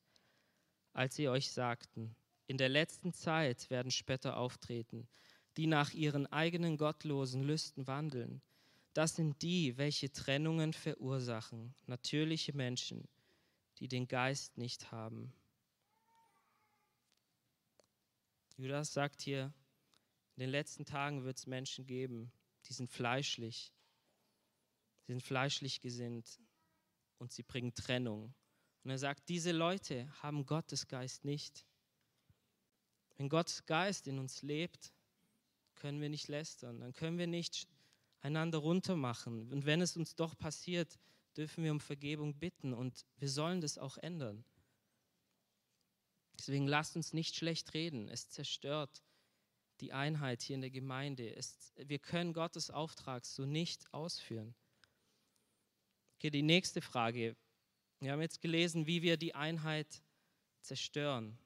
als 0.92 1.14
sie 1.14 1.28
euch 1.28 1.52
sagten, 1.52 2.16
in 2.48 2.58
der 2.58 2.68
letzten 2.68 3.12
Zeit 3.12 3.70
werden 3.70 3.92
Spötter 3.92 4.36
auftreten, 4.36 5.06
die 5.56 5.68
nach 5.68 5.92
ihren 5.92 6.26
eigenen 6.26 6.76
gottlosen 6.76 7.44
Lüsten 7.44 7.86
wandeln. 7.86 8.42
Das 8.92 9.14
sind 9.14 9.40
die, 9.42 9.78
welche 9.78 10.10
Trennungen 10.10 10.72
verursachen, 10.72 11.74
natürliche 11.86 12.54
Menschen, 12.56 13.08
die 13.78 13.88
den 13.88 14.08
Geist 14.08 14.58
nicht 14.58 14.92
haben. 14.92 15.32
Judas 18.56 18.92
sagt 18.92 19.22
hier, 19.22 19.52
in 20.36 20.40
den 20.40 20.50
letzten 20.50 20.84
Tagen 20.84 21.24
wird 21.24 21.38
es 21.38 21.46
Menschen 21.46 21.86
geben, 21.86 22.32
die 22.66 22.72
sind 22.72 22.90
fleischlich, 22.90 23.72
sie 25.00 25.12
sind 25.12 25.22
fleischlich 25.22 25.80
gesinnt 25.80 26.40
und 27.18 27.32
sie 27.32 27.42
bringen 27.42 27.74
Trennung. 27.74 28.34
Und 28.84 28.90
er 28.90 28.98
sagt, 28.98 29.28
diese 29.28 29.52
Leute 29.52 30.12
haben 30.22 30.44
Gottes 30.46 30.88
Geist 30.88 31.24
nicht. 31.24 31.64
Wenn 33.16 33.28
Gottes 33.28 33.64
Geist 33.66 34.06
in 34.06 34.18
uns 34.18 34.42
lebt, 34.42 34.92
können 35.76 36.00
wir 36.00 36.08
nicht 36.08 36.28
lästern, 36.28 36.80
dann 36.80 36.92
können 36.92 37.18
wir 37.18 37.26
nicht 37.26 37.68
einander 38.20 38.58
runtermachen. 38.58 39.50
Und 39.52 39.66
wenn 39.66 39.80
es 39.80 39.96
uns 39.96 40.14
doch 40.14 40.36
passiert, 40.38 40.98
dürfen 41.36 41.64
wir 41.64 41.72
um 41.72 41.80
Vergebung 41.80 42.34
bitten 42.38 42.72
und 42.72 43.04
wir 43.16 43.28
sollen 43.28 43.60
das 43.60 43.78
auch 43.78 43.98
ändern. 43.98 44.44
Deswegen 46.38 46.66
lasst 46.66 46.96
uns 46.96 47.12
nicht 47.12 47.36
schlecht 47.36 47.74
reden. 47.74 48.08
Es 48.08 48.28
zerstört 48.30 49.02
die 49.80 49.92
Einheit 49.92 50.42
hier 50.42 50.54
in 50.54 50.60
der 50.60 50.70
Gemeinde. 50.70 51.34
Es, 51.34 51.72
wir 51.76 51.98
können 51.98 52.32
Gottes 52.32 52.70
Auftrag 52.70 53.24
so 53.24 53.44
nicht 53.44 53.92
ausführen. 53.92 54.54
Okay, 56.16 56.30
die 56.30 56.42
nächste 56.42 56.80
Frage. 56.80 57.36
Wir 58.00 58.12
haben 58.12 58.20
jetzt 58.20 58.40
gelesen, 58.40 58.86
wie 58.86 59.02
wir 59.02 59.16
die 59.16 59.34
Einheit 59.34 60.02
zerstören. 60.60 61.38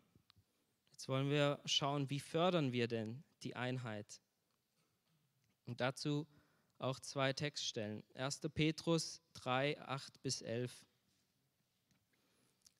Jetzt 0.92 1.08
wollen 1.08 1.28
wir 1.28 1.60
schauen, 1.66 2.08
wie 2.08 2.20
fördern 2.20 2.72
wir 2.72 2.88
denn 2.88 3.22
die 3.42 3.56
Einheit? 3.56 4.20
Und 5.66 5.80
dazu 5.80 6.26
auch 6.78 7.00
zwei 7.00 7.32
Textstellen. 7.32 8.02
1. 8.14 8.40
Petrus 8.54 9.20
3, 9.34 9.80
8 9.80 10.22
bis 10.22 10.42
11. 10.42 10.86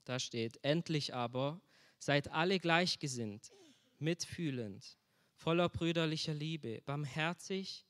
Da 0.05 0.19
steht, 0.19 0.63
endlich 0.63 1.15
aber 1.15 1.61
seid 1.99 2.31
alle 2.31 2.59
gleichgesinnt, 2.61 3.51
mitfühlend, 3.99 4.99
voller 5.35 5.69
brüderlicher 5.69 6.35
Liebe, 6.35 6.83
barmherzig, 6.85 7.87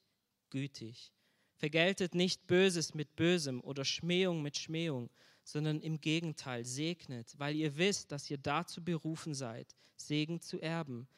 gütig. 0.51 1.13
Vergeltet 1.57 2.15
nicht 2.15 2.47
Böses 2.47 2.95
mit 2.95 3.17
Bösem 3.17 3.61
oder 3.63 3.85
Schmähung 3.85 4.43
mit 4.43 4.57
Schmähung, 4.57 5.11
sondern 5.43 5.81
im 5.81 6.01
Gegenteil 6.01 6.65
segnet, 6.65 7.35
weil 7.39 7.55
ihr 7.55 7.77
wisst, 7.77 8.13
dass 8.13 8.31
ihr 8.31 8.39
dazu 8.39 8.83
berufen 8.83 9.35
seid, 9.35 9.75
Segen 9.97 10.41
zu 10.41 10.61
erben. 10.61 11.09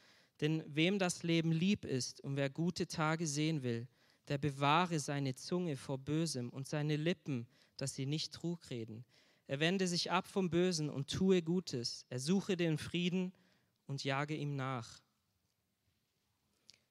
Denn 0.41 0.63
wem 0.67 0.99
das 0.99 1.23
Leben 1.23 1.51
lieb 1.51 1.85
ist 1.85 2.21
und 2.21 2.37
wer 2.37 2.51
gute 2.51 2.87
Tage 2.87 3.27
sehen 3.27 3.63
will, 3.63 3.89
der 4.29 4.39
bewahre 4.39 5.01
seine 5.01 5.35
Zunge 5.35 5.77
vor 5.77 5.99
Bösem 5.99 6.51
und 6.51 6.69
seine 6.69 6.97
Lippen, 6.97 7.47
dass 7.77 7.95
sie 7.95 8.07
nicht 8.07 8.33
Trug 8.33 8.71
reden. 8.71 9.05
Er 9.47 9.61
wende 9.61 9.89
sich 9.89 10.11
ab 10.11 10.27
vom 10.27 10.51
Bösen 10.51 10.91
und 10.91 11.11
tue 11.11 11.43
Gutes. 11.43 12.05
Er 12.11 12.21
suche 12.21 12.57
den 12.57 12.77
Frieden 12.77 13.33
und 13.87 14.05
jage 14.05 14.37
ihm 14.37 14.57
nach. 14.57 15.01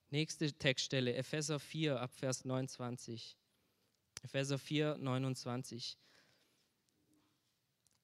Nächste 0.10 0.52
Textstelle, 0.54 1.14
Epheser 1.16 1.60
4, 1.60 2.00
Abvers 2.00 2.46
29. 2.46 3.38
Epheser 4.24 4.58
4, 4.58 4.98
29. 4.98 5.98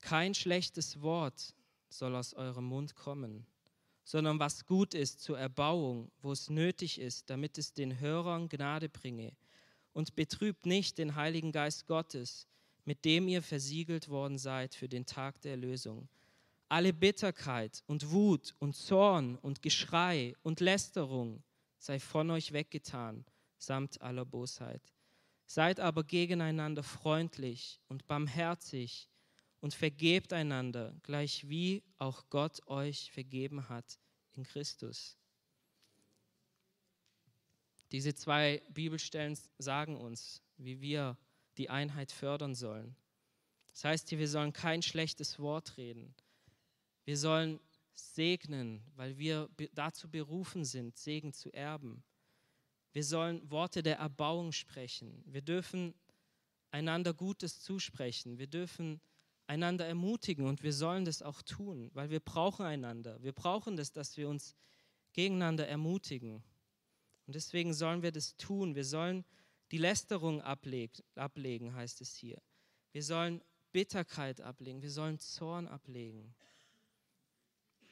Kein 0.02 0.36
schlechtes 0.36 1.02
Wort 1.02 1.56
soll 1.90 2.16
aus 2.16 2.34
eurem 2.34 2.66
Mund 2.66 2.96
kommen, 2.96 3.48
sondern 4.04 4.40
was 4.40 4.66
gut 4.66 4.94
ist 4.94 5.22
zur 5.22 5.40
Erbauung, 5.40 6.12
wo 6.22 6.32
es 6.32 6.50
nötig 6.50 7.00
ist, 7.00 7.30
damit 7.30 7.58
es 7.58 7.74
den 7.74 8.00
Hörern 8.00 8.50
Gnade 8.50 8.90
bringe. 8.90 9.34
Und 9.94 10.16
betrübt 10.16 10.66
nicht 10.66 10.98
den 10.98 11.16
Heiligen 11.16 11.52
Geist 11.52 11.88
Gottes, 11.88 12.48
mit 12.86 13.06
dem 13.06 13.28
ihr 13.28 13.42
versiegelt 13.42 14.10
worden 14.10 14.38
seid 14.38 14.76
für 14.76 14.90
den 14.90 15.06
Tag 15.06 15.40
der 15.42 15.52
Erlösung. 15.52 16.08
Alle 16.68 16.92
Bitterkeit 16.92 17.84
und 17.88 18.12
Wut 18.12 18.56
und 18.60 18.76
Zorn 18.76 19.38
und 19.38 19.62
Geschrei 19.62 20.36
und 20.42 20.60
Lästerung 20.60 21.44
sei 21.78 22.00
von 22.00 22.32
euch 22.32 22.52
weggetan, 22.52 23.26
samt 23.58 24.02
aller 24.02 24.26
Bosheit. 24.26 24.82
Seid 25.46 25.80
aber 25.80 26.04
gegeneinander 26.04 26.82
freundlich 26.82 27.80
und 27.90 28.08
barmherzig 28.08 29.10
und 29.64 29.74
vergebt 29.74 30.34
einander, 30.34 30.94
gleich 31.04 31.48
wie 31.48 31.84
auch 31.98 32.26
Gott 32.30 32.68
euch 32.68 33.10
vergeben 33.14 33.70
hat 33.70 33.98
in 34.36 34.44
Christus. 34.44 35.16
Diese 37.94 38.14
zwei 38.14 38.62
Bibelstellen 38.74 39.40
sagen 39.60 39.96
uns, 39.96 40.42
wie 40.58 40.82
wir 40.82 41.18
die 41.58 41.70
Einheit 41.70 42.12
fördern 42.12 42.56
sollen. 42.56 42.94
Das 43.72 43.86
heißt 43.86 44.10
hier, 44.10 44.20
wir 44.20 44.28
sollen 44.28 44.52
kein 44.52 44.82
schlechtes 44.82 45.40
Wort 45.40 45.78
reden. 45.78 46.14
Wir 47.06 47.18
sollen 47.18 47.62
segnen, 47.96 48.84
weil 48.98 49.18
wir 49.18 49.50
dazu 49.72 50.10
berufen 50.10 50.66
sind, 50.66 50.98
Segen 50.98 51.32
zu 51.32 51.50
erben. 51.54 52.04
Wir 52.92 53.06
sollen 53.06 53.50
Worte 53.50 53.82
der 53.82 54.00
Erbauung 54.00 54.52
sprechen. 54.52 55.24
Wir 55.26 55.42
dürfen 55.42 55.94
einander 56.72 57.14
Gutes 57.14 57.62
zusprechen. 57.62 58.38
Wir 58.38 58.48
dürfen 58.48 59.00
einander 59.48 59.86
ermutigen 59.86 60.48
und 60.48 60.64
wir 60.64 60.74
sollen 60.74 61.06
das 61.06 61.22
auch 61.22 61.42
tun, 61.42 61.90
weil 61.94 62.10
wir 62.10 62.20
brauchen 62.20 62.66
einander. 62.66 63.22
Wir 63.22 63.34
brauchen 63.34 63.76
das, 63.76 63.92
dass 63.92 64.18
wir 64.18 64.30
uns 64.30 64.56
gegeneinander 65.14 65.68
ermutigen. 65.68 66.44
Und 67.26 67.36
deswegen 67.36 67.74
sollen 67.74 68.02
wir 68.02 68.12
das 68.12 68.36
tun. 68.38 68.76
Wir 68.76 68.86
sollen 68.86 69.24
die 69.72 69.78
Lästerung 69.78 70.42
ablegen, 70.42 71.74
heißt 71.74 72.02
es 72.02 72.16
hier. 72.16 72.42
Wir 72.92 73.04
sollen 73.04 73.42
Bitterkeit 73.72 74.42
ablegen. 74.42 74.82
Wir 74.82 74.92
sollen 74.92 75.20
Zorn 75.20 75.68
ablegen. 75.68 76.34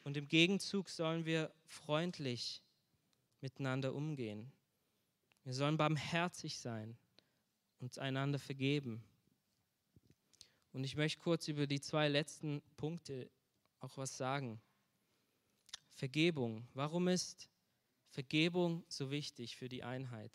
Und 0.03 0.17
im 0.17 0.27
Gegenzug 0.27 0.89
sollen 0.89 1.25
wir 1.25 1.51
freundlich 1.65 2.61
miteinander 3.41 3.93
umgehen. 3.93 4.51
Wir 5.43 5.53
sollen 5.53 5.77
barmherzig 5.77 6.59
sein 6.59 6.97
und 7.79 7.97
einander 7.97 8.39
vergeben. 8.39 9.03
Und 10.73 10.83
ich 10.83 10.95
möchte 10.95 11.19
kurz 11.21 11.47
über 11.47 11.67
die 11.67 11.81
zwei 11.81 12.07
letzten 12.07 12.61
Punkte 12.77 13.29
auch 13.79 13.97
was 13.97 14.15
sagen. 14.15 14.61
Vergebung. 15.89 16.67
Warum 16.73 17.07
ist 17.07 17.49
Vergebung 18.09 18.83
so 18.87 19.11
wichtig 19.11 19.57
für 19.57 19.67
die 19.67 19.83
Einheit? 19.83 20.31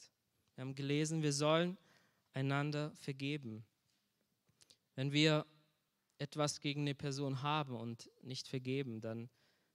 Wir 0.55 0.63
haben 0.63 0.75
gelesen, 0.75 1.23
wir 1.23 1.33
sollen 1.33 1.79
einander 2.33 2.95
vergeben. 2.97 3.65
Wenn 4.95 5.13
wir 5.13 5.47
etwas 6.19 6.61
gegen 6.61 6.83
eine 6.83 6.95
Person 6.95 7.43
haben 7.43 7.77
und 7.77 8.11
nicht 8.23 8.49
vergeben, 8.49 9.01
dann, 9.01 9.29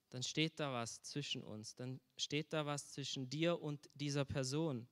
dann 0.10 0.24
steht 0.24 0.60
da 0.60 0.74
was 0.74 1.02
zwischen 1.02 1.44
uns. 1.44 1.76
Dann 1.76 2.00
steht 2.18 2.54
da 2.54 2.66
was 2.66 2.92
zwischen 2.92 3.30
dir 3.30 3.62
und 3.62 3.90
dieser 3.94 4.26
Person. 4.26 4.88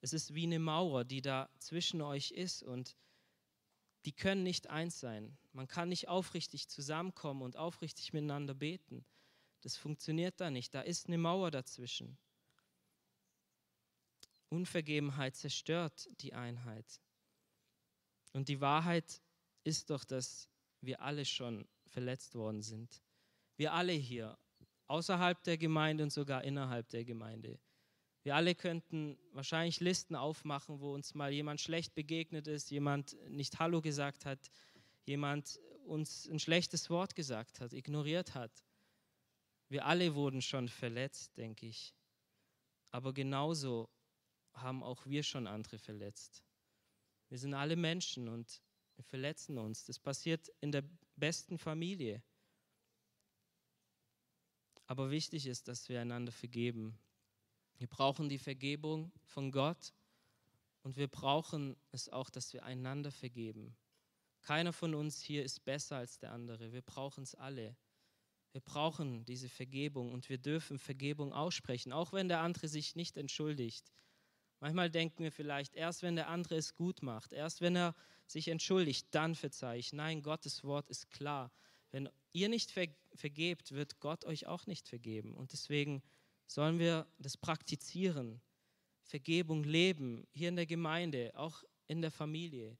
Es 0.00 0.12
ist 0.12 0.34
wie 0.34 0.44
eine 0.44 0.58
Mauer, 0.58 1.04
die 1.04 1.22
da 1.22 1.48
zwischen 1.58 2.02
euch 2.02 2.30
ist 2.30 2.62
und 2.62 2.96
die 4.04 4.12
können 4.12 4.42
nicht 4.42 4.68
eins 4.68 5.00
sein. 5.00 5.36
Man 5.52 5.66
kann 5.66 5.88
nicht 5.88 6.08
aufrichtig 6.08 6.68
zusammenkommen 6.68 7.42
und 7.42 7.56
aufrichtig 7.56 8.12
miteinander 8.12 8.54
beten. 8.54 9.04
Das 9.62 9.76
funktioniert 9.76 10.40
da 10.40 10.50
nicht. 10.50 10.74
Da 10.74 10.82
ist 10.82 11.06
eine 11.06 11.18
Mauer 11.18 11.50
dazwischen. 11.50 12.18
Unvergebenheit 14.50 15.36
zerstört 15.36 16.08
die 16.20 16.34
Einheit. 16.34 17.00
Und 18.32 18.48
die 18.48 18.60
Wahrheit 18.60 19.22
ist 19.64 19.90
doch, 19.90 20.04
dass 20.04 20.48
wir 20.80 21.00
alle 21.00 21.24
schon 21.24 21.66
verletzt 21.86 22.34
worden 22.34 22.62
sind. 22.62 23.02
Wir 23.56 23.72
alle 23.72 23.92
hier, 23.92 24.36
außerhalb 24.86 25.42
der 25.44 25.56
Gemeinde 25.56 26.04
und 26.04 26.12
sogar 26.12 26.44
innerhalb 26.44 26.88
der 26.90 27.04
Gemeinde. 27.04 27.58
Wir 28.24 28.34
alle 28.34 28.54
könnten 28.54 29.18
wahrscheinlich 29.32 29.80
Listen 29.80 30.16
aufmachen, 30.16 30.80
wo 30.80 30.94
uns 30.94 31.14
mal 31.14 31.30
jemand 31.30 31.60
schlecht 31.60 31.94
begegnet 31.94 32.46
ist, 32.46 32.70
jemand 32.70 33.16
nicht 33.28 33.58
Hallo 33.58 33.82
gesagt 33.82 34.24
hat, 34.24 34.50
jemand 35.04 35.60
uns 35.84 36.26
ein 36.26 36.38
schlechtes 36.38 36.88
Wort 36.88 37.14
gesagt 37.14 37.60
hat, 37.60 37.74
ignoriert 37.74 38.34
hat. 38.34 38.64
Wir 39.68 39.84
alle 39.84 40.14
wurden 40.14 40.40
schon 40.40 40.70
verletzt, 40.70 41.36
denke 41.36 41.66
ich. 41.66 41.94
Aber 42.90 43.12
genauso 43.12 43.90
haben 44.54 44.82
auch 44.82 45.04
wir 45.04 45.22
schon 45.22 45.46
andere 45.46 45.78
verletzt. 45.78 46.42
Wir 47.28 47.38
sind 47.38 47.52
alle 47.52 47.76
Menschen 47.76 48.28
und 48.28 48.62
wir 48.96 49.04
verletzen 49.04 49.58
uns. 49.58 49.84
Das 49.84 49.98
passiert 49.98 50.50
in 50.62 50.72
der 50.72 50.84
besten 51.16 51.58
Familie. 51.58 52.22
Aber 54.86 55.10
wichtig 55.10 55.46
ist, 55.46 55.68
dass 55.68 55.90
wir 55.90 56.00
einander 56.00 56.32
vergeben. 56.32 56.98
Wir 57.84 57.90
brauchen 57.90 58.30
die 58.30 58.38
Vergebung 58.38 59.12
von 59.26 59.52
Gott 59.52 59.92
und 60.84 60.96
wir 60.96 61.06
brauchen 61.06 61.76
es 61.92 62.08
auch, 62.08 62.30
dass 62.30 62.54
wir 62.54 62.64
einander 62.64 63.12
vergeben. 63.12 63.76
Keiner 64.40 64.72
von 64.72 64.94
uns 64.94 65.20
hier 65.20 65.44
ist 65.44 65.66
besser 65.66 65.98
als 65.98 66.16
der 66.16 66.32
andere. 66.32 66.72
Wir 66.72 66.80
brauchen 66.80 67.24
es 67.24 67.34
alle. 67.34 67.76
Wir 68.52 68.62
brauchen 68.62 69.26
diese 69.26 69.50
Vergebung 69.50 70.14
und 70.14 70.30
wir 70.30 70.38
dürfen 70.38 70.78
Vergebung 70.78 71.34
aussprechen, 71.34 71.92
auch 71.92 72.14
wenn 72.14 72.28
der 72.28 72.40
andere 72.40 72.68
sich 72.68 72.96
nicht 72.96 73.18
entschuldigt. 73.18 73.92
Manchmal 74.60 74.88
denken 74.88 75.22
wir 75.22 75.30
vielleicht, 75.30 75.74
erst 75.74 76.02
wenn 76.02 76.16
der 76.16 76.30
andere 76.30 76.56
es 76.56 76.76
gut 76.76 77.02
macht, 77.02 77.34
erst 77.34 77.60
wenn 77.60 77.76
er 77.76 77.94
sich 78.26 78.48
entschuldigt, 78.48 79.08
dann 79.10 79.34
verzeihe 79.34 79.78
ich. 79.78 79.92
Nein, 79.92 80.22
Gottes 80.22 80.64
Wort 80.64 80.88
ist 80.88 81.10
klar. 81.10 81.52
Wenn 81.90 82.08
ihr 82.32 82.48
nicht 82.48 82.72
vergebt, 83.14 83.72
wird 83.72 84.00
Gott 84.00 84.24
euch 84.24 84.46
auch 84.46 84.66
nicht 84.66 84.88
vergeben. 84.88 85.34
Und 85.36 85.52
deswegen 85.52 86.02
sollen 86.46 86.78
wir 86.78 87.06
das 87.18 87.36
praktizieren, 87.36 88.40
Vergebung 89.02 89.64
leben, 89.64 90.26
hier 90.32 90.48
in 90.48 90.56
der 90.56 90.66
Gemeinde, 90.66 91.32
auch 91.34 91.62
in 91.86 92.00
der 92.00 92.10
Familie. 92.10 92.76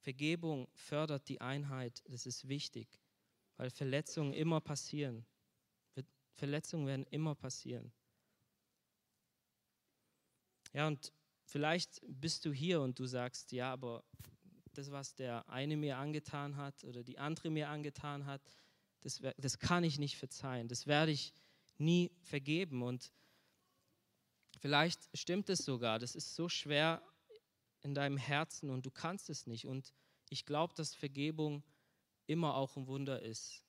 Vergebung 0.00 0.68
fördert 0.74 1.28
die 1.28 1.40
Einheit, 1.40 2.02
das 2.08 2.26
ist 2.26 2.48
wichtig, 2.48 3.00
weil 3.56 3.70
Verletzungen 3.70 4.32
immer 4.32 4.60
passieren. 4.60 5.26
Verletzungen 6.34 6.86
werden 6.86 7.06
immer 7.10 7.34
passieren. 7.34 7.92
Ja, 10.72 10.86
und 10.86 11.12
vielleicht 11.44 12.02
bist 12.06 12.44
du 12.44 12.52
hier 12.52 12.82
und 12.82 12.98
du 12.98 13.06
sagst, 13.06 13.52
ja, 13.52 13.72
aber 13.72 14.04
das, 14.74 14.90
was 14.90 15.14
der 15.14 15.48
eine 15.48 15.76
mir 15.76 15.96
angetan 15.96 16.56
hat 16.56 16.84
oder 16.84 17.02
die 17.02 17.18
andere 17.18 17.48
mir 17.48 17.70
angetan 17.70 18.26
hat, 18.26 18.42
das, 19.00 19.22
das 19.38 19.58
kann 19.58 19.84
ich 19.84 19.98
nicht 19.98 20.18
verzeihen. 20.18 20.68
Das 20.68 20.86
werde 20.86 21.12
ich 21.12 21.32
nie 21.78 22.10
vergeben. 22.22 22.82
Und 22.82 23.12
vielleicht 24.60 25.08
stimmt 25.14 25.48
es 25.50 25.58
sogar, 25.58 25.98
das 25.98 26.14
ist 26.14 26.34
so 26.34 26.48
schwer 26.48 27.02
in 27.82 27.94
deinem 27.94 28.16
Herzen 28.16 28.70
und 28.70 28.84
du 28.84 28.90
kannst 28.90 29.30
es 29.30 29.46
nicht. 29.46 29.66
Und 29.66 29.92
ich 30.28 30.44
glaube, 30.44 30.74
dass 30.74 30.94
Vergebung 30.94 31.62
immer 32.26 32.54
auch 32.54 32.76
ein 32.76 32.86
Wunder 32.86 33.22
ist. 33.22 33.62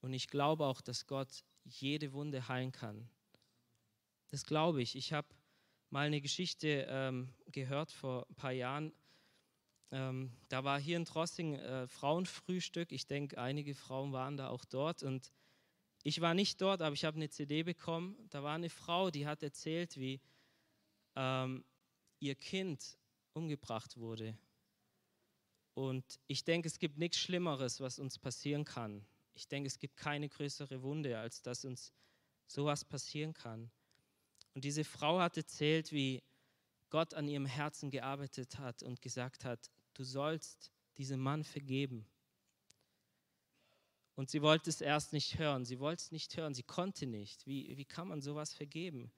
Und 0.00 0.12
ich 0.12 0.28
glaube 0.28 0.66
auch, 0.66 0.80
dass 0.80 1.06
Gott 1.06 1.44
jede 1.64 2.12
Wunde 2.12 2.46
heilen 2.48 2.72
kann. 2.72 3.08
Das 4.28 4.44
glaube 4.44 4.82
ich. 4.82 4.96
Ich 4.96 5.12
habe 5.12 5.28
mal 5.90 6.06
eine 6.06 6.20
Geschichte 6.20 6.86
ähm, 6.88 7.32
gehört 7.46 7.90
vor 7.90 8.26
ein 8.28 8.34
paar 8.34 8.52
Jahren. 8.52 8.92
Ähm, 9.90 10.32
da 10.48 10.64
war 10.64 10.78
hier 10.80 10.96
in 10.96 11.04
Trossing 11.04 11.54
äh, 11.54 11.86
Frauenfrühstück. 11.86 12.92
Ich 12.92 13.06
denke, 13.06 13.38
einige 13.38 13.74
Frauen 13.74 14.12
waren 14.12 14.36
da 14.36 14.48
auch 14.48 14.64
dort. 14.64 15.02
Und 15.02 15.32
ich 16.04 16.20
war 16.20 16.34
nicht 16.34 16.60
dort, 16.60 16.82
aber 16.82 16.92
ich 16.92 17.04
habe 17.04 17.16
eine 17.16 17.30
CD 17.30 17.62
bekommen. 17.62 18.16
Da 18.28 18.42
war 18.42 18.54
eine 18.54 18.68
Frau, 18.68 19.10
die 19.10 19.26
hat 19.26 19.42
erzählt, 19.42 19.96
wie 19.96 20.20
ähm, 21.16 21.64
ihr 22.20 22.34
Kind 22.34 22.98
umgebracht 23.32 23.96
wurde. 23.96 24.36
Und 25.72 26.04
ich 26.26 26.44
denke, 26.44 26.68
es 26.68 26.78
gibt 26.78 26.98
nichts 26.98 27.18
Schlimmeres, 27.18 27.80
was 27.80 27.98
uns 27.98 28.18
passieren 28.18 28.66
kann. 28.66 29.06
Ich 29.34 29.48
denke, 29.48 29.66
es 29.66 29.78
gibt 29.78 29.96
keine 29.96 30.28
größere 30.28 30.82
Wunde, 30.82 31.18
als 31.18 31.40
dass 31.40 31.64
uns 31.64 31.92
sowas 32.46 32.84
passieren 32.84 33.32
kann. 33.32 33.70
Und 34.52 34.64
diese 34.64 34.84
Frau 34.84 35.18
hat 35.18 35.38
erzählt, 35.38 35.90
wie 35.90 36.22
Gott 36.90 37.14
an 37.14 37.26
ihrem 37.26 37.46
Herzen 37.46 37.90
gearbeitet 37.90 38.58
hat 38.58 38.82
und 38.82 39.00
gesagt 39.00 39.44
hat, 39.44 39.70
du 39.94 40.04
sollst 40.04 40.70
diesem 40.98 41.18
Mann 41.18 41.42
vergeben. 41.42 42.06
Und 44.16 44.30
sie 44.30 44.42
wollte 44.42 44.70
es 44.70 44.80
erst 44.80 45.12
nicht 45.12 45.38
hören. 45.38 45.64
Sie 45.64 45.80
wollte 45.80 46.02
es 46.02 46.12
nicht 46.12 46.36
hören. 46.36 46.54
Sie 46.54 46.62
konnte 46.62 47.06
nicht. 47.06 47.46
Wie, 47.46 47.76
wie 47.76 47.84
kann 47.84 48.08
man 48.08 48.20
sowas 48.20 48.52
vergeben? 48.54 49.12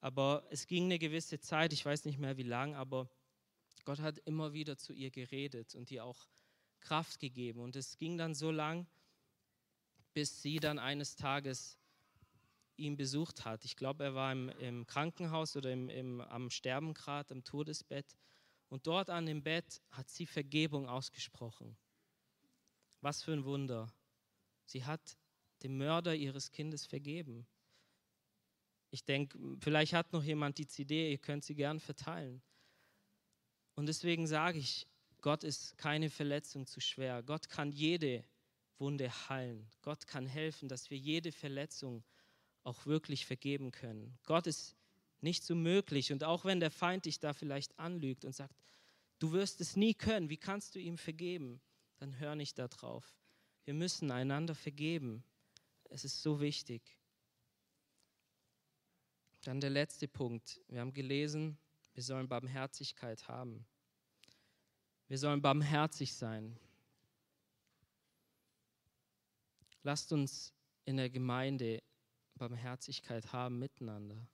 Aber 0.00 0.46
es 0.50 0.66
ging 0.66 0.84
eine 0.84 0.98
gewisse 0.98 1.40
Zeit, 1.40 1.72
ich 1.72 1.84
weiß 1.84 2.04
nicht 2.04 2.18
mehr 2.18 2.36
wie 2.36 2.42
lang, 2.42 2.74
aber 2.74 3.10
Gott 3.84 4.00
hat 4.00 4.18
immer 4.20 4.52
wieder 4.52 4.76
zu 4.76 4.92
ihr 4.92 5.10
geredet 5.10 5.74
und 5.74 5.90
ihr 5.90 6.04
auch 6.04 6.28
Kraft 6.80 7.20
gegeben. 7.20 7.60
Und 7.60 7.76
es 7.76 7.98
ging 7.98 8.16
dann 8.16 8.34
so 8.34 8.50
lang, 8.50 8.86
bis 10.14 10.42
sie 10.42 10.58
dann 10.58 10.78
eines 10.78 11.16
Tages 11.16 11.78
ihn 12.76 12.96
besucht 12.96 13.44
hat. 13.44 13.64
Ich 13.64 13.76
glaube, 13.76 14.04
er 14.04 14.14
war 14.14 14.32
im, 14.32 14.48
im 14.60 14.86
Krankenhaus 14.86 15.56
oder 15.56 15.70
im, 15.70 15.88
im, 15.90 16.20
am 16.22 16.50
Sterben 16.50 16.94
gerade, 16.94 17.34
am 17.34 17.44
Todesbett. 17.44 18.16
Und 18.68 18.86
dort 18.86 19.10
an 19.10 19.26
dem 19.26 19.42
Bett 19.42 19.82
hat 19.90 20.08
sie 20.08 20.26
Vergebung 20.26 20.88
ausgesprochen. 20.88 21.76
Was 23.00 23.22
für 23.22 23.32
ein 23.32 23.44
Wunder. 23.44 23.92
Sie 24.70 24.84
hat 24.84 25.16
dem 25.62 25.76
Mörder 25.76 26.14
ihres 26.14 26.52
Kindes 26.52 26.86
vergeben. 26.86 27.46
Ich 28.90 29.04
denke, 29.04 29.38
vielleicht 29.60 29.92
hat 29.92 30.12
noch 30.12 30.22
jemand 30.22 30.58
die 30.58 30.66
CD, 30.66 31.10
ihr 31.10 31.18
könnt 31.18 31.44
sie 31.44 31.54
gern 31.54 31.80
verteilen. 31.80 32.40
Und 33.74 33.86
deswegen 33.86 34.26
sage 34.26 34.58
ich, 34.58 34.86
Gott 35.20 35.44
ist 35.44 35.76
keine 35.76 36.08
Verletzung 36.08 36.66
zu 36.66 36.80
schwer. 36.80 37.22
Gott 37.22 37.48
kann 37.48 37.72
jede 37.72 38.24
Wunde 38.78 39.10
heilen. 39.28 39.68
Gott 39.82 40.06
kann 40.06 40.26
helfen, 40.26 40.68
dass 40.68 40.90
wir 40.90 40.98
jede 40.98 41.32
Verletzung 41.32 42.02
auch 42.62 42.86
wirklich 42.86 43.26
vergeben 43.26 43.70
können. 43.70 44.18
Gott 44.24 44.46
ist 44.46 44.76
nicht 45.20 45.44
so 45.44 45.54
möglich. 45.54 46.12
Und 46.12 46.24
auch 46.24 46.44
wenn 46.44 46.60
der 46.60 46.70
Feind 46.70 47.04
dich 47.04 47.20
da 47.20 47.32
vielleicht 47.32 47.78
anlügt 47.78 48.24
und 48.24 48.34
sagt, 48.34 48.54
du 49.18 49.32
wirst 49.32 49.60
es 49.60 49.76
nie 49.76 49.94
können, 49.94 50.30
wie 50.30 50.38
kannst 50.38 50.74
du 50.74 50.78
ihm 50.78 50.96
vergeben? 50.96 51.60
Dann 51.98 52.18
hör 52.18 52.34
nicht 52.34 52.58
darauf. 52.58 53.19
Wir 53.70 53.74
müssen 53.74 54.10
einander 54.10 54.56
vergeben. 54.56 55.22
Es 55.90 56.04
ist 56.04 56.22
so 56.22 56.40
wichtig. 56.40 56.82
Dann 59.42 59.60
der 59.60 59.70
letzte 59.70 60.08
Punkt. 60.08 60.60
Wir 60.66 60.80
haben 60.80 60.92
gelesen, 60.92 61.56
wir 61.94 62.02
sollen 62.02 62.26
Barmherzigkeit 62.26 63.28
haben. 63.28 63.64
Wir 65.06 65.18
sollen 65.18 65.40
barmherzig 65.40 66.12
sein. 66.12 66.58
Lasst 69.84 70.12
uns 70.12 70.52
in 70.84 70.96
der 70.96 71.08
Gemeinde 71.08 71.80
Barmherzigkeit 72.34 73.32
haben 73.32 73.60
miteinander. 73.60 74.26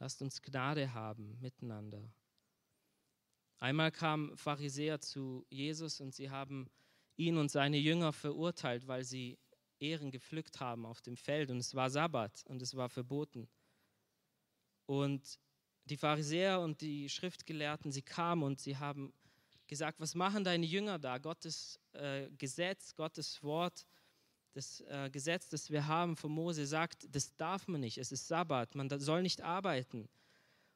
Lasst 0.00 0.20
uns 0.20 0.42
Gnade 0.42 0.92
haben 0.92 1.38
miteinander. 1.40 2.12
Einmal 3.58 3.92
kam 3.92 4.36
Pharisäer 4.36 5.00
zu 5.00 5.46
Jesus 5.48 6.00
und 6.00 6.12
sie 6.12 6.28
haben 6.28 6.68
ihn 7.16 7.36
und 7.38 7.50
seine 7.50 7.78
Jünger 7.78 8.12
verurteilt, 8.12 8.86
weil 8.86 9.04
sie 9.04 9.38
Ehren 9.80 10.10
gepflückt 10.10 10.60
haben 10.60 10.86
auf 10.86 11.00
dem 11.00 11.16
Feld 11.16 11.50
und 11.50 11.58
es 11.58 11.74
war 11.74 11.90
Sabbat 11.90 12.44
und 12.46 12.62
es 12.62 12.74
war 12.74 12.88
verboten. 12.88 13.48
Und 14.86 15.38
die 15.84 15.96
Pharisäer 15.96 16.60
und 16.60 16.80
die 16.80 17.08
Schriftgelehrten, 17.08 17.92
sie 17.92 18.02
kamen 18.02 18.42
und 18.42 18.60
sie 18.60 18.76
haben 18.76 19.12
gesagt, 19.66 20.00
was 20.00 20.14
machen 20.14 20.44
deine 20.44 20.66
Jünger 20.66 20.98
da? 20.98 21.18
Gottes 21.18 21.80
äh, 21.92 22.28
Gesetz, 22.38 22.94
Gottes 22.94 23.42
Wort, 23.42 23.86
das 24.52 24.80
äh, 24.82 25.10
Gesetz, 25.10 25.48
das 25.48 25.70
wir 25.70 25.86
haben 25.86 26.16
von 26.16 26.30
Mose 26.30 26.66
sagt, 26.66 27.06
das 27.14 27.34
darf 27.36 27.66
man 27.66 27.80
nicht, 27.80 27.98
es 27.98 28.12
ist 28.12 28.28
Sabbat, 28.28 28.74
man 28.74 28.88
soll 29.00 29.22
nicht 29.22 29.42
arbeiten. 29.42 30.08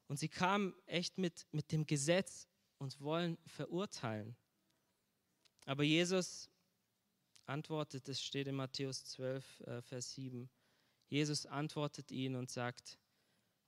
Und 0.08 0.18
sie 0.18 0.28
kamen 0.28 0.74
echt 0.86 1.18
mit, 1.18 1.46
mit 1.52 1.70
dem 1.70 1.86
Gesetz 1.86 2.48
und 2.78 3.00
wollen 3.00 3.38
verurteilen. 3.46 4.36
Aber 5.68 5.82
Jesus 5.82 6.48
antwortet, 7.44 8.08
das 8.08 8.22
steht 8.22 8.46
in 8.46 8.54
Matthäus 8.54 9.04
12, 9.04 9.60
äh, 9.60 9.82
Vers 9.82 10.14
7, 10.14 10.48
Jesus 11.08 11.44
antwortet 11.44 12.10
ihnen 12.10 12.36
und 12.36 12.50
sagt, 12.50 12.98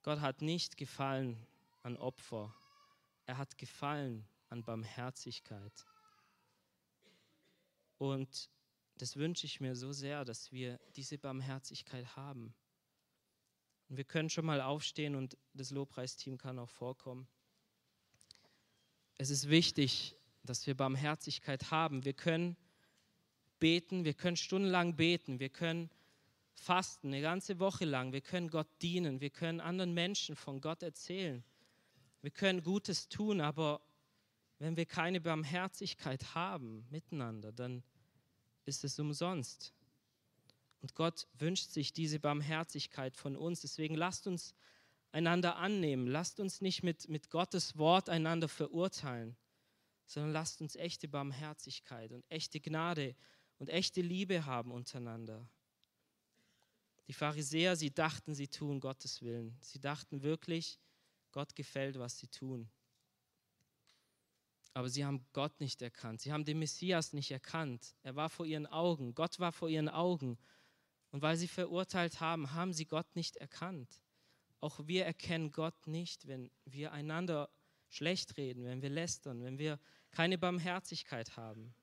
Gott 0.01 0.19
hat 0.19 0.41
nicht 0.41 0.77
gefallen 0.77 1.45
an 1.83 1.97
Opfer, 1.97 2.55
er 3.27 3.37
hat 3.37 3.55
gefallen 3.59 4.27
an 4.49 4.63
Barmherzigkeit. 4.63 5.85
Und 7.99 8.49
das 8.95 9.15
wünsche 9.15 9.45
ich 9.45 9.61
mir 9.61 9.75
so 9.75 9.91
sehr, 9.91 10.25
dass 10.25 10.51
wir 10.51 10.79
diese 10.95 11.19
Barmherzigkeit 11.19 12.15
haben. 12.15 12.55
Und 13.89 13.97
wir 13.97 14.05
können 14.05 14.31
schon 14.31 14.45
mal 14.45 14.61
aufstehen 14.61 15.13
und 15.13 15.37
das 15.53 15.69
Lobpreisteam 15.69 16.39
kann 16.39 16.57
auch 16.57 16.71
vorkommen. 16.71 17.27
Es 19.19 19.29
ist 19.29 19.49
wichtig, 19.49 20.15
dass 20.43 20.65
wir 20.67 20.75
Barmherzigkeit 20.75 21.71
haben. 21.71 22.05
Wir 22.05 22.13
können 22.13 22.55
beten, 23.59 24.05
wir 24.05 24.13
können 24.13 24.37
stundenlang 24.37 24.95
beten, 24.95 25.39
wir 25.39 25.49
können 25.49 25.89
fasten, 26.55 27.07
eine 27.07 27.21
ganze 27.21 27.59
Woche 27.59 27.85
lang. 27.85 28.13
Wir 28.13 28.21
können 28.21 28.49
Gott 28.49 28.67
dienen, 28.81 29.21
wir 29.21 29.29
können 29.29 29.59
anderen 29.59 29.93
Menschen 29.93 30.35
von 30.35 30.61
Gott 30.61 30.83
erzählen. 30.83 31.43
Wir 32.21 32.31
können 32.31 32.61
Gutes 32.61 33.09
tun, 33.09 33.41
aber 33.41 33.81
wenn 34.59 34.77
wir 34.77 34.85
keine 34.85 35.19
Barmherzigkeit 35.21 36.35
haben 36.35 36.85
miteinander, 36.91 37.51
dann 37.51 37.83
ist 38.65 38.83
es 38.83 38.99
umsonst. 38.99 39.73
Und 40.81 40.95
Gott 40.95 41.27
wünscht 41.37 41.71
sich 41.71 41.93
diese 41.93 42.19
Barmherzigkeit 42.19 43.15
von 43.17 43.35
uns. 43.35 43.61
Deswegen 43.61 43.95
lasst 43.95 44.27
uns 44.27 44.53
einander 45.11 45.57
annehmen. 45.57 46.07
Lasst 46.07 46.39
uns 46.39 46.61
nicht 46.61 46.83
mit, 46.83 47.09
mit 47.09 47.29
Gottes 47.29 47.77
Wort 47.77 48.09
einander 48.09 48.47
verurteilen, 48.47 49.35
sondern 50.11 50.33
lasst 50.33 50.61
uns 50.61 50.75
echte 50.75 51.07
Barmherzigkeit 51.07 52.11
und 52.11 52.29
echte 52.29 52.59
Gnade 52.59 53.15
und 53.59 53.69
echte 53.69 54.01
Liebe 54.01 54.45
haben 54.45 54.71
untereinander. 54.71 55.47
Die 57.07 57.13
Pharisäer, 57.13 57.77
sie 57.77 57.93
dachten, 57.93 58.33
sie 58.33 58.47
tun 58.47 58.81
Gottes 58.81 59.21
Willen. 59.21 59.57
Sie 59.61 59.79
dachten 59.79 60.21
wirklich, 60.21 60.79
Gott 61.31 61.55
gefällt, 61.55 61.97
was 61.97 62.17
sie 62.19 62.27
tun. 62.27 62.69
Aber 64.73 64.89
sie 64.89 65.05
haben 65.05 65.25
Gott 65.31 65.59
nicht 65.61 65.81
erkannt. 65.81 66.21
Sie 66.21 66.31
haben 66.31 66.45
den 66.45 66.59
Messias 66.59 67.13
nicht 67.13 67.31
erkannt. 67.31 67.95
Er 68.03 68.15
war 68.15 68.29
vor 68.29 68.45
ihren 68.45 68.67
Augen. 68.67 69.15
Gott 69.15 69.39
war 69.39 69.51
vor 69.51 69.69
ihren 69.69 69.89
Augen. 69.89 70.37
Und 71.11 71.21
weil 71.21 71.37
sie 71.37 71.47
verurteilt 71.47 72.19
haben, 72.19 72.53
haben 72.53 72.73
sie 72.73 72.85
Gott 72.85 73.15
nicht 73.15 73.37
erkannt. 73.37 74.01
Auch 74.59 74.87
wir 74.87 75.05
erkennen 75.05 75.51
Gott 75.51 75.87
nicht, 75.87 76.27
wenn 76.27 76.51
wir 76.65 76.91
einander 76.91 77.49
schlecht 77.89 78.37
reden, 78.37 78.63
wenn 78.65 78.81
wir 78.81 78.89
lästern, 78.89 79.43
wenn 79.43 79.57
wir 79.57 79.79
keine 80.11 80.37
Barmherzigkeit 80.37 81.37
haben. 81.37 81.73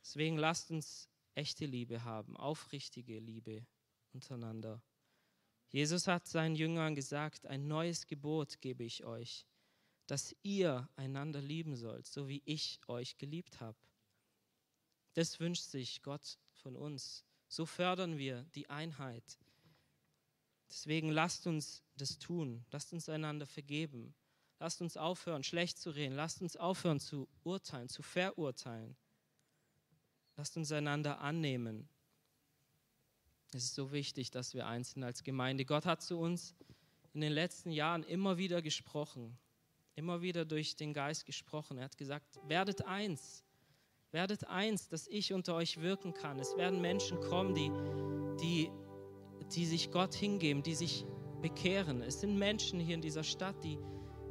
Deswegen 0.00 0.36
lasst 0.36 0.70
uns 0.70 1.08
echte 1.34 1.66
Liebe 1.66 2.04
haben, 2.04 2.36
aufrichtige 2.36 3.18
Liebe 3.18 3.66
untereinander. 4.12 4.80
Jesus 5.68 6.06
hat 6.06 6.26
seinen 6.26 6.54
Jüngern 6.54 6.94
gesagt, 6.94 7.46
ein 7.46 7.66
neues 7.66 8.06
Gebot 8.06 8.60
gebe 8.60 8.84
ich 8.84 9.04
euch, 9.04 9.46
dass 10.06 10.34
ihr 10.42 10.88
einander 10.96 11.40
lieben 11.40 11.76
sollt, 11.76 12.06
so 12.06 12.28
wie 12.28 12.42
ich 12.44 12.80
euch 12.86 13.18
geliebt 13.18 13.60
habe. 13.60 13.78
Das 15.14 15.40
wünscht 15.40 15.64
sich 15.64 16.02
Gott 16.02 16.38
von 16.52 16.76
uns. 16.76 17.24
So 17.48 17.66
fördern 17.66 18.16
wir 18.16 18.44
die 18.54 18.70
Einheit. 18.70 19.38
Deswegen 20.68 21.10
lasst 21.10 21.46
uns 21.46 21.82
das 21.96 22.18
tun. 22.18 22.64
Lasst 22.70 22.92
uns 22.92 23.08
einander 23.08 23.46
vergeben. 23.46 24.14
Lasst 24.58 24.80
uns 24.80 24.96
aufhören, 24.96 25.42
schlecht 25.42 25.78
zu 25.78 25.90
reden. 25.90 26.14
Lasst 26.14 26.40
uns 26.40 26.56
aufhören 26.56 27.00
zu 27.00 27.28
urteilen, 27.44 27.88
zu 27.88 28.02
verurteilen. 28.02 28.96
Lasst 30.36 30.56
uns 30.56 30.72
einander 30.72 31.20
annehmen. 31.20 31.88
Es 33.52 33.64
ist 33.64 33.74
so 33.74 33.92
wichtig, 33.92 34.30
dass 34.30 34.54
wir 34.54 34.66
eins 34.66 34.92
sind 34.92 35.04
als 35.04 35.22
Gemeinde. 35.22 35.64
Gott 35.64 35.86
hat 35.86 36.02
zu 36.02 36.18
uns 36.18 36.54
in 37.12 37.20
den 37.20 37.32
letzten 37.32 37.70
Jahren 37.70 38.02
immer 38.02 38.36
wieder 38.36 38.60
gesprochen, 38.60 39.38
immer 39.94 40.20
wieder 40.20 40.44
durch 40.44 40.76
den 40.76 40.92
Geist 40.92 41.24
gesprochen. 41.24 41.78
Er 41.78 41.84
hat 41.84 41.96
gesagt, 41.96 42.38
werdet 42.48 42.84
eins, 42.84 43.44
werdet 44.10 44.46
eins, 44.46 44.88
dass 44.88 45.06
ich 45.06 45.32
unter 45.32 45.54
euch 45.54 45.80
wirken 45.80 46.12
kann. 46.12 46.38
Es 46.38 46.56
werden 46.56 46.80
Menschen 46.80 47.20
kommen, 47.20 47.54
die, 47.54 47.70
die 48.40 48.70
die 49.54 49.66
sich 49.66 49.90
Gott 49.90 50.14
hingeben, 50.14 50.62
die 50.62 50.74
sich 50.74 51.04
bekehren. 51.40 52.02
Es 52.02 52.20
sind 52.20 52.36
Menschen 52.36 52.80
hier 52.80 52.94
in 52.94 53.00
dieser 53.00 53.22
Stadt, 53.22 53.62
die, 53.62 53.78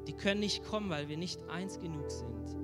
die 0.07 0.13
können 0.13 0.39
nicht 0.39 0.63
kommen, 0.63 0.89
weil 0.89 1.09
wir 1.09 1.17
nicht 1.17 1.47
eins 1.49 1.79
genug 1.79 2.09
sind. 2.09 2.55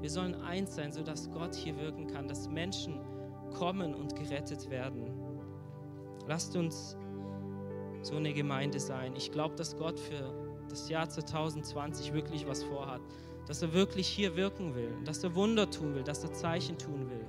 Wir 0.00 0.10
sollen 0.10 0.34
eins 0.34 0.74
sein, 0.74 0.92
sodass 0.92 1.30
Gott 1.30 1.54
hier 1.54 1.76
wirken 1.78 2.06
kann, 2.06 2.28
dass 2.28 2.48
Menschen 2.48 3.00
kommen 3.54 3.94
und 3.94 4.14
gerettet 4.16 4.70
werden. 4.70 5.10
Lasst 6.26 6.56
uns 6.56 6.96
so 8.02 8.16
eine 8.16 8.32
Gemeinde 8.32 8.78
sein. 8.78 9.14
Ich 9.16 9.32
glaube, 9.32 9.56
dass 9.56 9.76
Gott 9.76 9.98
für 9.98 10.32
das 10.68 10.88
Jahr 10.88 11.08
2020 11.08 12.12
wirklich 12.12 12.46
was 12.46 12.62
vorhat, 12.62 13.00
dass 13.46 13.62
er 13.62 13.72
wirklich 13.72 14.06
hier 14.06 14.36
wirken 14.36 14.74
will, 14.74 14.92
dass 15.04 15.22
er 15.24 15.34
Wunder 15.34 15.70
tun 15.70 15.94
will, 15.94 16.02
dass 16.02 16.24
er 16.24 16.32
Zeichen 16.32 16.78
tun 16.78 17.08
will. 17.08 17.26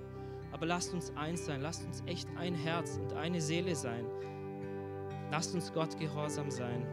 Aber 0.52 0.66
lasst 0.66 0.94
uns 0.94 1.16
eins 1.16 1.46
sein, 1.46 1.62
lasst 1.62 1.86
uns 1.86 2.04
echt 2.06 2.28
ein 2.38 2.56
Herz 2.56 2.98
und 2.98 3.14
eine 3.14 3.42
Seele 3.42 3.76
sein. 3.76 4.06
Lasst 5.32 5.54
uns 5.54 5.72
Gott 5.74 6.00
gehorsam 6.00 6.50
sein. 6.50 6.86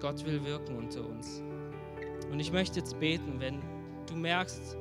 Gott 0.00 0.24
will 0.24 0.44
wirken 0.44 0.76
unter 0.76 1.06
uns. 1.06 1.42
Und 2.30 2.40
ich 2.40 2.52
möchte 2.52 2.78
jetzt 2.78 2.98
beten, 3.00 3.34
wenn 3.38 3.60
du 4.06 4.14
merkst, 4.14 4.76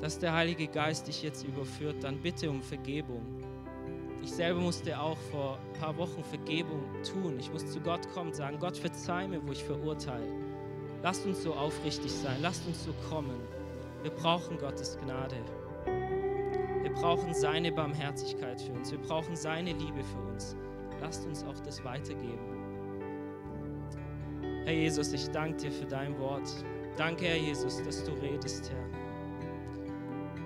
dass 0.00 0.18
der 0.18 0.32
Heilige 0.32 0.66
Geist 0.66 1.08
dich 1.08 1.22
jetzt 1.22 1.44
überführt, 1.44 1.96
dann 2.02 2.18
bitte 2.18 2.50
um 2.50 2.62
Vergebung. 2.62 3.22
Ich 4.22 4.32
selber 4.32 4.60
musste 4.60 4.98
auch 5.00 5.18
vor 5.30 5.58
ein 5.58 5.80
paar 5.80 5.96
Wochen 5.96 6.22
Vergebung 6.22 6.82
tun. 7.02 7.38
Ich 7.38 7.52
musste 7.52 7.70
zu 7.70 7.80
Gott 7.80 8.08
kommen 8.12 8.28
und 8.28 8.36
sagen, 8.36 8.58
Gott 8.58 8.76
verzeih 8.76 9.26
mir, 9.26 9.40
wo 9.46 9.52
ich 9.52 9.64
verurteile. 9.64 10.26
Lasst 11.02 11.26
uns 11.26 11.42
so 11.42 11.54
aufrichtig 11.54 12.12
sein, 12.12 12.36
lasst 12.40 12.66
uns 12.66 12.84
so 12.84 12.92
kommen. 13.08 13.40
Wir 14.02 14.12
brauchen 14.12 14.58
Gottes 14.58 14.98
Gnade. 15.04 15.36
Wir 16.82 16.92
brauchen 16.92 17.34
seine 17.34 17.72
Barmherzigkeit 17.72 18.60
für 18.60 18.72
uns. 18.72 18.92
Wir 18.92 19.00
brauchen 19.00 19.34
seine 19.34 19.72
Liebe 19.72 20.04
für 20.04 20.32
uns. 20.32 20.56
Lasst 21.00 21.26
uns 21.26 21.42
auch 21.44 21.58
das 21.60 21.82
weitergeben. 21.84 22.38
Herr 24.64 24.74
Jesus, 24.74 25.12
ich 25.12 25.28
danke 25.30 25.56
dir 25.56 25.72
für 25.72 25.86
dein 25.86 26.16
Wort. 26.20 26.48
Danke, 26.96 27.24
Herr 27.24 27.36
Jesus, 27.36 27.82
dass 27.82 28.04
du 28.04 28.12
redest, 28.12 28.70
Herr. 28.70 29.02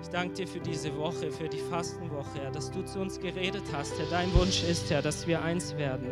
Ich 0.01 0.07
danke 0.09 0.35
dir 0.35 0.47
für 0.47 0.61
diese 0.61 0.95
Woche, 0.97 1.29
für 1.29 1.49
die 1.49 1.59
Fastenwoche, 1.59 2.39
Herr, 2.41 2.51
dass 2.51 2.71
du 2.71 2.81
zu 2.85 2.99
uns 2.99 3.19
geredet 3.19 3.63
hast, 3.73 3.99
Herr. 3.99 4.05
Dein 4.09 4.33
Wunsch 4.33 4.63
ist, 4.63 4.89
Herr, 4.89 5.01
dass 5.01 5.27
wir 5.27 5.41
eins 5.41 5.75
werden. 5.75 6.07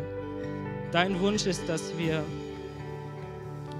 Dein 0.92 1.18
Wunsch 1.20 1.46
ist, 1.46 1.66
dass 1.68 1.96
wir 1.96 2.22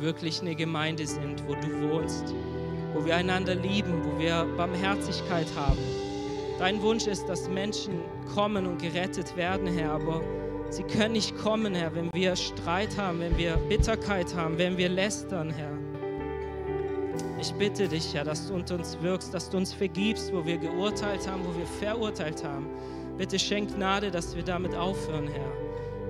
wirklich 0.00 0.40
eine 0.40 0.54
Gemeinde 0.54 1.06
sind, 1.06 1.46
wo 1.46 1.54
du 1.54 1.90
wohnst, 1.90 2.34
wo 2.94 3.04
wir 3.04 3.16
einander 3.16 3.54
lieben, 3.54 4.02
wo 4.04 4.18
wir 4.18 4.46
Barmherzigkeit 4.56 5.48
haben. 5.54 5.78
Dein 6.58 6.80
Wunsch 6.80 7.06
ist, 7.06 7.28
dass 7.28 7.50
Menschen 7.50 8.00
kommen 8.34 8.66
und 8.66 8.80
gerettet 8.80 9.36
werden, 9.36 9.66
Herr, 9.66 9.92
aber 9.92 10.22
sie 10.70 10.84
können 10.84 11.12
nicht 11.12 11.36
kommen, 11.36 11.74
Herr, 11.74 11.94
wenn 11.94 12.10
wir 12.14 12.34
Streit 12.34 12.96
haben, 12.96 13.20
wenn 13.20 13.36
wir 13.36 13.56
Bitterkeit 13.68 14.34
haben, 14.34 14.56
wenn 14.56 14.78
wir 14.78 14.88
lästern, 14.88 15.50
Herr. 15.50 15.85
Ich 17.38 17.52
bitte 17.52 17.86
dich, 17.86 18.14
Herr, 18.14 18.24
dass 18.24 18.48
du 18.48 18.54
unter 18.54 18.76
uns 18.76 18.96
wirkst, 19.02 19.34
dass 19.34 19.50
du 19.50 19.58
uns 19.58 19.72
vergibst, 19.72 20.32
wo 20.32 20.44
wir 20.46 20.56
geurteilt 20.56 21.28
haben, 21.28 21.42
wo 21.44 21.58
wir 21.58 21.66
verurteilt 21.66 22.42
haben. 22.42 22.66
Bitte 23.18 23.38
schenk 23.38 23.74
Gnade, 23.74 24.10
dass 24.10 24.34
wir 24.34 24.42
damit 24.42 24.74
aufhören, 24.74 25.28
Herr. 25.28 25.52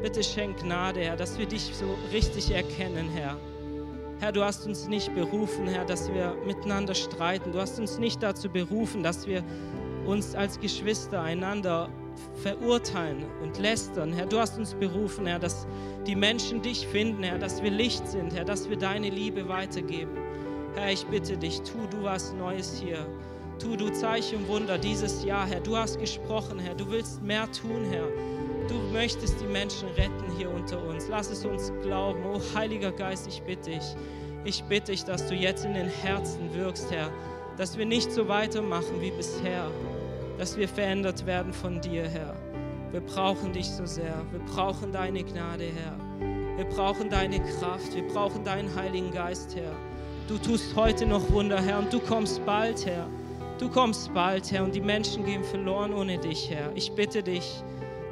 Bitte 0.03 0.23
schenk 0.23 0.59
Gnade, 0.59 1.01
Herr, 1.01 1.17
dass 1.17 1.37
wir 1.37 1.47
dich 1.47 1.73
so 1.75 1.97
richtig 2.13 2.53
erkennen, 2.53 3.09
Herr. 3.09 3.37
Herr, 4.21 4.31
du 4.31 4.45
hast 4.45 4.67
uns 4.67 4.87
nicht 4.87 5.15
berufen, 5.15 5.67
Herr, 5.67 5.85
dass 5.85 6.13
wir 6.13 6.37
miteinander 6.47 6.95
streiten. 6.95 7.51
Du 7.53 7.61
hast 7.61 7.79
uns 7.81 7.99
nicht 7.99 8.23
dazu 8.23 8.49
berufen, 8.49 9.03
dass 9.03 9.27
wir 9.27 9.43
uns 10.07 10.35
als 10.37 10.61
Geschwister 10.61 11.23
einander 11.23 11.91
verurteilen 12.43 13.25
und 13.43 13.59
lästern. 13.59 14.13
Herr, 14.13 14.27
du 14.27 14.39
hast 14.39 14.59
uns 14.59 14.75
berufen, 14.75 15.27
Herr, 15.27 15.41
dass 15.41 15.67
die 16.07 16.15
Menschen 16.15 16.63
dich 16.63 16.87
finden, 16.87 17.25
Herr, 17.25 17.39
dass 17.39 17.63
wir 17.63 17.71
Licht 17.71 18.07
sind, 18.09 18.33
Herr, 18.33 18.45
dass 18.45 18.71
wir 18.71 18.79
deine 18.79 19.11
Liebe 19.11 19.49
weitergeben. 19.49 20.26
Herr, 20.77 20.93
ich 20.93 21.07
bitte 21.07 21.39
dich, 21.39 21.63
tu 21.63 21.87
du 21.91 22.03
was 22.03 22.35
Neues 22.35 22.79
hier. 22.79 23.07
Tu 23.59 23.77
du 23.77 23.89
Zeichen 23.89 24.41
und 24.41 24.49
Wunder 24.49 24.77
dieses 24.77 25.25
Jahr, 25.25 25.47
Herr. 25.47 25.61
Du 25.61 25.75
hast 25.75 25.99
gesprochen, 25.99 26.59
Herr. 26.59 26.75
Du 26.75 26.91
willst 26.91 27.23
mehr 27.23 27.51
tun, 27.51 27.87
Herr. 27.91 28.07
Du 28.69 28.75
möchtest 28.93 29.41
die 29.41 29.47
Menschen 29.47 29.89
retten 29.97 30.31
hier 30.37 30.51
unter 30.51 30.87
uns. 30.87 31.09
Lass 31.09 31.31
es 31.31 31.47
uns 31.47 31.73
glauben. 31.83 32.21
Oh 32.27 32.41
Heiliger 32.55 32.93
Geist, 32.93 33.27
ich 33.27 33.41
bitte 33.43 33.71
dich. 33.71 33.97
Ich 34.45 34.63
bitte 34.65 34.93
dich, 34.93 35.05
dass 35.05 35.27
du 35.27 35.35
jetzt 35.35 35.65
in 35.65 35.73
den 35.73 35.89
Herzen 35.89 36.53
wirkst, 36.55 36.91
Herr. 36.91 37.11
Dass 37.57 37.79
wir 37.79 37.87
nicht 37.87 38.13
so 38.13 38.29
weitermachen 38.29 39.01
wie 39.01 39.13
bisher. 39.13 39.71
Dass 40.37 40.59
wir 40.59 40.69
verändert 40.69 41.25
werden 41.25 41.55
von 41.55 41.81
dir, 41.81 42.07
Herr. 42.07 42.37
Wir 42.93 43.01
brauchen 43.01 43.55
dich 43.55 43.71
so 43.71 43.87
sehr. 43.87 44.27
Wir 44.31 44.41
brauchen 44.41 44.93
deine 44.93 45.25
Gnade, 45.25 45.65
Herr. 45.65 46.59
Wir 46.59 46.67
brauchen 46.67 47.09
deine 47.09 47.41
Kraft. 47.41 47.95
Wir 47.95 48.07
brauchen 48.07 48.45
deinen 48.45 48.75
Heiligen 48.75 49.11
Geist, 49.11 49.57
Herr. 49.57 49.75
Du 50.29 50.39
tust 50.39 50.75
heute 50.75 51.07
noch 51.07 51.31
Wunder, 51.31 51.63
Herr, 51.63 51.79
und 51.79 51.93
du 51.93 52.01
kommst 52.01 52.45
bald, 52.45 52.85
Herr. 52.85 53.07
Du 53.61 53.69
kommst 53.69 54.13
bald, 54.13 54.51
Herr, 54.51 54.65
und 54.65 54.75
die 54.75 54.81
Menschen 54.81 55.25
gehen 55.25 55.45
verloren 55.45 55.95
ohne 55.95 56.19
dich, 56.19 56.51
Herr. 56.51 56.73
Ich 56.75 56.91
bitte 56.91 57.23
dich, 57.23 57.63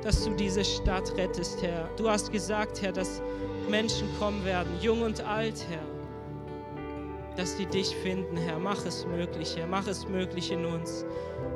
dass 0.00 0.22
du 0.24 0.30
diese 0.30 0.64
Stadt 0.64 1.12
rettest, 1.16 1.60
Herr. 1.60 1.90
Du 1.96 2.08
hast 2.08 2.30
gesagt, 2.30 2.80
Herr, 2.82 2.92
dass 2.92 3.20
Menschen 3.68 4.06
kommen 4.20 4.44
werden, 4.44 4.70
jung 4.80 5.02
und 5.02 5.26
alt, 5.26 5.66
Herr. 5.68 7.34
Dass 7.36 7.56
sie 7.56 7.66
dich 7.66 7.88
finden, 7.96 8.36
Herr. 8.36 8.60
Mach 8.60 8.86
es 8.86 9.04
möglich, 9.06 9.56
Herr. 9.56 9.66
Mach 9.66 9.88
es 9.88 10.06
möglich 10.06 10.52
in 10.52 10.64
uns. 10.64 11.04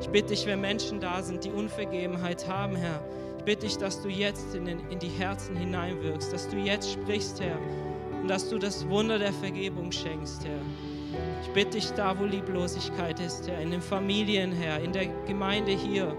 Ich 0.01 0.09
bitte 0.09 0.31
dich, 0.31 0.45
wenn 0.47 0.61
Menschen 0.61 0.99
da 0.99 1.23
sind, 1.23 1.45
die 1.45 1.53
Unvergebenheit 1.53 2.49
haben, 2.49 2.75
Herr. 2.75 3.01
Ich 3.39 3.45
bitte 3.45 3.67
dich, 3.67 3.77
dass 3.79 4.03
du 4.03 4.09
jetzt 4.09 4.57
in, 4.57 4.65
den, 4.65 4.81
in 4.91 4.99
die 4.99 5.07
Herzen 5.07 5.55
hineinwirkst, 5.55 6.33
dass 6.33 6.49
du 6.49 6.57
jetzt 6.57 6.91
sprichst, 6.91 7.41
Herr. 7.41 7.59
Dass 8.29 8.49
du 8.49 8.59
das 8.59 8.89
Wunder 8.89 9.19
der 9.19 9.33
Vergebung 9.33 9.91
schenkst, 9.91 10.45
Herr. 10.45 10.61
Ich 11.43 11.49
bitte 11.49 11.79
dich 11.79 11.91
da, 11.93 12.17
wo 12.19 12.25
Lieblosigkeit 12.25 13.19
ist, 13.19 13.49
Herr, 13.49 13.61
in 13.61 13.71
den 13.71 13.81
Familien, 13.81 14.53
Herr, 14.53 14.81
in 14.81 14.93
der 14.93 15.07
Gemeinde 15.27 15.73
hier 15.73 16.15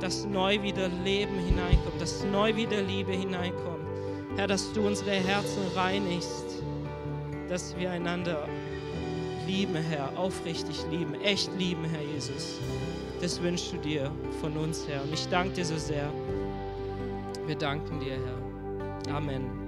dass 0.00 0.26
neu 0.26 0.60
wieder 0.62 0.88
Leben 0.88 1.38
hineinkommt, 1.38 1.98
dass 1.98 2.24
neu 2.24 2.54
wieder 2.54 2.82
Liebe 2.82 3.12
hineinkommt. 3.12 3.84
Herr, 4.36 4.46
dass 4.46 4.72
du 4.72 4.86
unsere 4.86 5.12
Herzen 5.12 5.62
reinigst, 5.74 6.62
dass 7.48 7.74
wir 7.78 7.90
einander 7.90 8.46
lieben, 9.46 9.76
Herr, 9.76 10.10
aufrichtig 10.18 10.84
lieben, 10.90 11.14
echt 11.22 11.50
lieben, 11.58 11.84
Herr 11.84 12.02
Jesus. 12.02 12.58
Das 13.20 13.42
wünschst 13.42 13.72
du 13.72 13.78
dir 13.78 14.10
von 14.40 14.56
uns, 14.56 14.86
Herr. 14.88 15.02
Und 15.02 15.14
ich 15.14 15.26
danke 15.28 15.54
dir 15.54 15.64
so 15.64 15.78
sehr. 15.78 16.12
Wir 17.46 17.56
danken 17.56 18.00
dir, 18.00 18.18
Herr. 19.06 19.16
Amen. 19.16 19.64